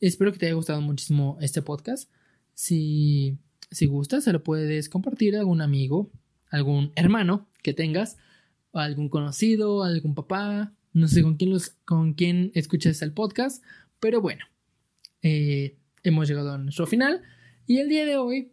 espero 0.08 0.32
que 0.32 0.40
te 0.40 0.48
haya 0.48 0.56
gustado 0.56 0.82
muchísimo 0.82 1.38
este 1.42 1.62
podcast. 1.62 2.12
Si, 2.54 3.38
si 3.70 3.86
gustas, 3.86 4.24
se 4.24 4.34
lo 4.34 4.44
puedes 4.44 4.90
compartir 4.90 5.36
a 5.36 5.40
algún 5.40 5.62
amigo, 5.62 6.12
algún 6.50 6.92
hermano 6.96 7.48
que 7.64 7.74
tengas, 7.74 8.18
algún 8.74 9.10
conocido, 9.10 9.84
algún 9.84 10.16
papá, 10.16 10.74
no 10.94 11.08
sé 11.08 11.22
con 11.22 11.38
quién, 11.38 11.52
los, 11.52 11.70
con 11.86 12.14
quién 12.14 12.52
escuchas 12.56 13.02
el 13.02 13.14
podcast, 13.14 13.64
pero 14.00 14.22
bueno, 14.22 14.46
eh, 15.22 15.78
hemos 16.04 16.28
llegado 16.28 16.54
a 16.54 16.58
nuestro 16.58 16.88
final. 16.88 17.22
Y 17.68 17.78
el 17.78 17.88
día 17.88 18.06
de 18.06 18.18
hoy, 18.18 18.52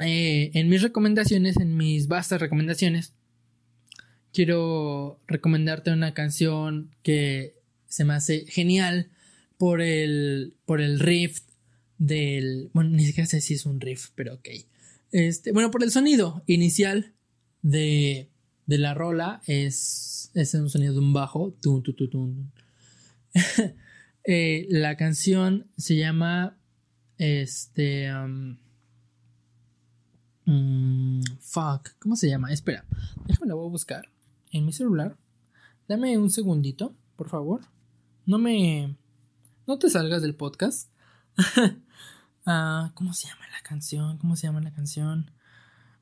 eh, 0.00 0.50
en 0.54 0.68
mis 0.68 0.82
recomendaciones, 0.82 1.56
en 1.56 1.76
mis 1.76 2.08
vastas 2.08 2.40
recomendaciones, 2.40 3.14
quiero 4.32 5.20
recomendarte 5.26 5.92
una 5.92 6.14
canción 6.14 6.90
que 7.02 7.56
se 7.86 8.04
me 8.04 8.14
hace 8.14 8.44
genial 8.48 9.10
por 9.62 9.80
el, 9.80 10.56
por 10.66 10.80
el 10.80 10.98
riff 10.98 11.38
del... 11.96 12.68
Bueno, 12.72 12.90
ni 12.90 13.04
siquiera 13.04 13.28
sé 13.28 13.40
si 13.40 13.54
es 13.54 13.64
un 13.64 13.80
riff, 13.80 14.08
pero 14.16 14.34
ok. 14.34 14.48
Este, 15.12 15.52
bueno, 15.52 15.70
por 15.70 15.84
el 15.84 15.92
sonido 15.92 16.42
inicial 16.48 17.12
de, 17.62 18.28
de 18.66 18.78
la 18.78 18.92
rola 18.92 19.40
es, 19.46 20.32
es 20.34 20.52
un 20.54 20.68
sonido 20.68 20.94
de 20.94 20.98
un 20.98 21.12
bajo. 21.12 21.54
Eh, 24.24 24.66
la 24.68 24.96
canción 24.96 25.68
se 25.76 25.96
llama 25.96 26.56
este... 27.18 28.12
Um, 28.12 28.56
mm, 30.44 31.22
fuck, 31.40 31.90
¿cómo 32.00 32.16
se 32.16 32.28
llama? 32.28 32.52
Espera, 32.52 32.84
déjame 33.26 33.46
la 33.46 33.54
voy 33.54 33.66
a 33.66 33.70
buscar 33.70 34.08
en 34.50 34.66
mi 34.66 34.72
celular. 34.72 35.16
Dame 35.86 36.18
un 36.18 36.30
segundito, 36.30 36.96
por 37.14 37.28
favor. 37.28 37.60
No 38.26 38.38
me... 38.38 38.96
No 39.66 39.78
te 39.78 39.88
salgas 39.90 40.22
del 40.22 40.34
podcast. 40.34 40.90
Ah, 42.44 42.90
¿Cómo 42.94 43.14
se 43.14 43.28
llama 43.28 43.46
la 43.52 43.62
canción? 43.62 44.18
¿Cómo 44.18 44.34
se 44.34 44.48
llama 44.48 44.60
la 44.60 44.72
canción? 44.72 45.30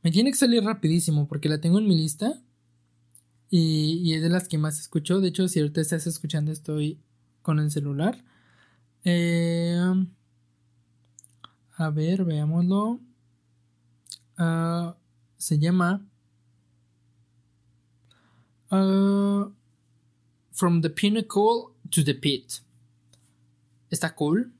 Me 0.02 0.10
tiene 0.10 0.30
que 0.30 0.38
salir 0.38 0.64
rapidísimo 0.64 1.28
porque 1.28 1.50
la 1.50 1.60
tengo 1.60 1.78
en 1.78 1.86
mi 1.86 1.94
lista. 1.94 2.40
Y, 3.50 4.14
es 4.14 4.22
de 4.22 4.30
las 4.30 4.48
que 4.48 4.56
más 4.56 4.80
escucho. 4.80 5.20
De 5.20 5.28
hecho, 5.28 5.48
si 5.48 5.60
ahorita 5.60 5.82
estás 5.82 6.06
escuchando, 6.06 6.50
estoy 6.50 6.98
con 7.42 7.58
el 7.58 7.70
celular. 7.70 8.24
Eh, 9.04 9.78
a 11.76 11.90
ver, 11.90 12.24
veámoslo. 12.24 13.00
Ah, 14.38 14.96
se 15.36 15.58
llama 15.58 16.06
ah, 18.70 19.50
From 20.52 20.80
the 20.80 20.88
Pinnacle 20.88 21.74
to 21.90 22.02
the 22.02 22.14
Pit. 22.14 22.62
Está 23.90 24.14
cool. 24.14 24.52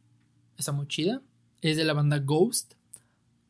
Está 0.59 0.73
muy 0.73 0.87
chida. 0.89 1.23
Es 1.63 1.77
de 1.77 1.85
la 1.85 1.95
banda 1.95 2.19
Ghost. 2.19 2.75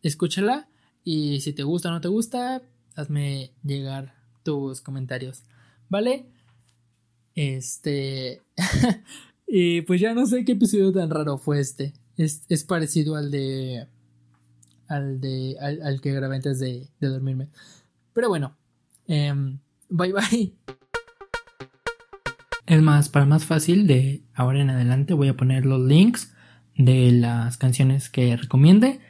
Escúchala. 0.03 0.69
Y 1.05 1.41
si 1.41 1.53
te 1.53 1.63
gusta 1.63 1.89
o 1.89 1.93
no 1.93 2.01
te 2.01 2.09
gusta, 2.09 2.63
hazme 2.95 3.53
llegar 3.65 4.15
tus 4.43 4.81
comentarios. 4.81 5.43
¿Vale? 5.89 6.27
Este. 7.35 8.43
y 9.47 9.83
pues 9.83 10.01
ya 10.01 10.15
no 10.15 10.27
sé 10.27 10.45
qué 10.45 10.53
episodio 10.53 10.93
tan 10.93 11.11
raro 11.11 11.39
fue 11.39 11.61
este. 11.61 11.95
Es, 12.17 12.65
parecido 12.65 13.17
al 13.17 13.31
de. 13.31 13.87
Al 14.89 15.21
de. 15.21 15.57
Al, 15.59 16.01
que 16.01 16.13
grabé 16.13 16.37
antes 16.37 16.59
de, 16.59 16.89
dormirme. 17.01 17.49
Pero 18.13 18.29
bueno. 18.29 18.57
Em, 19.07 19.59
bye 19.89 20.13
bye. 20.13 20.55
Es 22.71 22.81
más, 22.83 23.09
para 23.09 23.27
más 23.27 23.47
fácil, 23.47 23.89
de 23.89 24.23
ahora 24.33 24.61
en 24.61 24.71
adelante 24.71 25.13
voy 25.13 25.27
a 25.27 25.37
poner 25.37 25.67
los 25.67 25.81
links 25.81 26.33
de 26.77 27.11
las 27.11 27.57
canciones 27.57 28.09
que 28.09 28.37
recomiende 28.37 29.01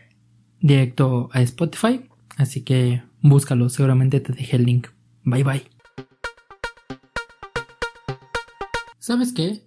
directo 0.61 1.29
a 1.35 1.43
Spotify. 1.43 2.09
Así 2.39 2.63
que 2.63 3.03
búscalo, 3.21 3.69
seguramente 3.69 4.19
te 4.21 4.33
dejé 4.33 4.57
el 4.57 4.65
link. 4.65 4.89
Bye 5.25 5.45
bye. 5.45 5.63
¿Sabes 8.99 9.35
qué? 9.35 9.63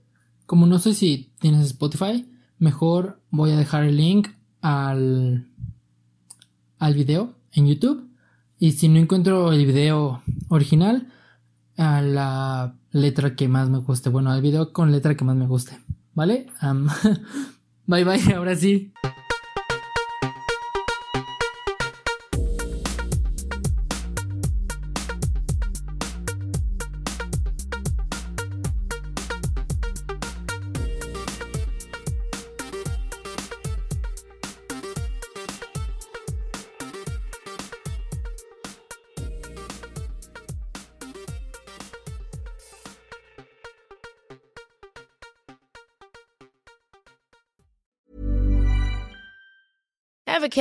Como 0.47 0.65
no 0.65 0.79
sé 0.79 0.95
si 0.95 1.31
tienes 1.39 1.67
Spotify, 1.67 2.27
mejor 2.57 3.21
voy 3.29 3.51
a 3.51 3.57
dejar 3.57 3.83
el 3.83 3.97
link 3.97 4.29
al, 4.61 5.49
al 6.79 6.93
video 6.95 7.35
en 7.51 7.67
YouTube. 7.67 8.09
Y 8.57 8.71
si 8.71 8.87
no 8.87 8.97
encuentro 8.97 9.53
el 9.53 9.67
video 9.67 10.23
original, 10.49 11.12
a 11.77 12.01
la 12.01 12.75
letra 12.91 13.35
que 13.35 13.47
más 13.47 13.69
me 13.69 13.79
guste. 13.79 14.09
Bueno, 14.09 14.31
al 14.31 14.41
video 14.41 14.71
con 14.73 14.91
letra 14.91 15.15
que 15.15 15.25
más 15.25 15.35
me 15.35 15.47
guste. 15.47 15.79
¿Vale? 16.13 16.47
bye 17.87 18.03
bye, 18.03 18.33
ahora 18.33 18.55
sí. 18.55 18.92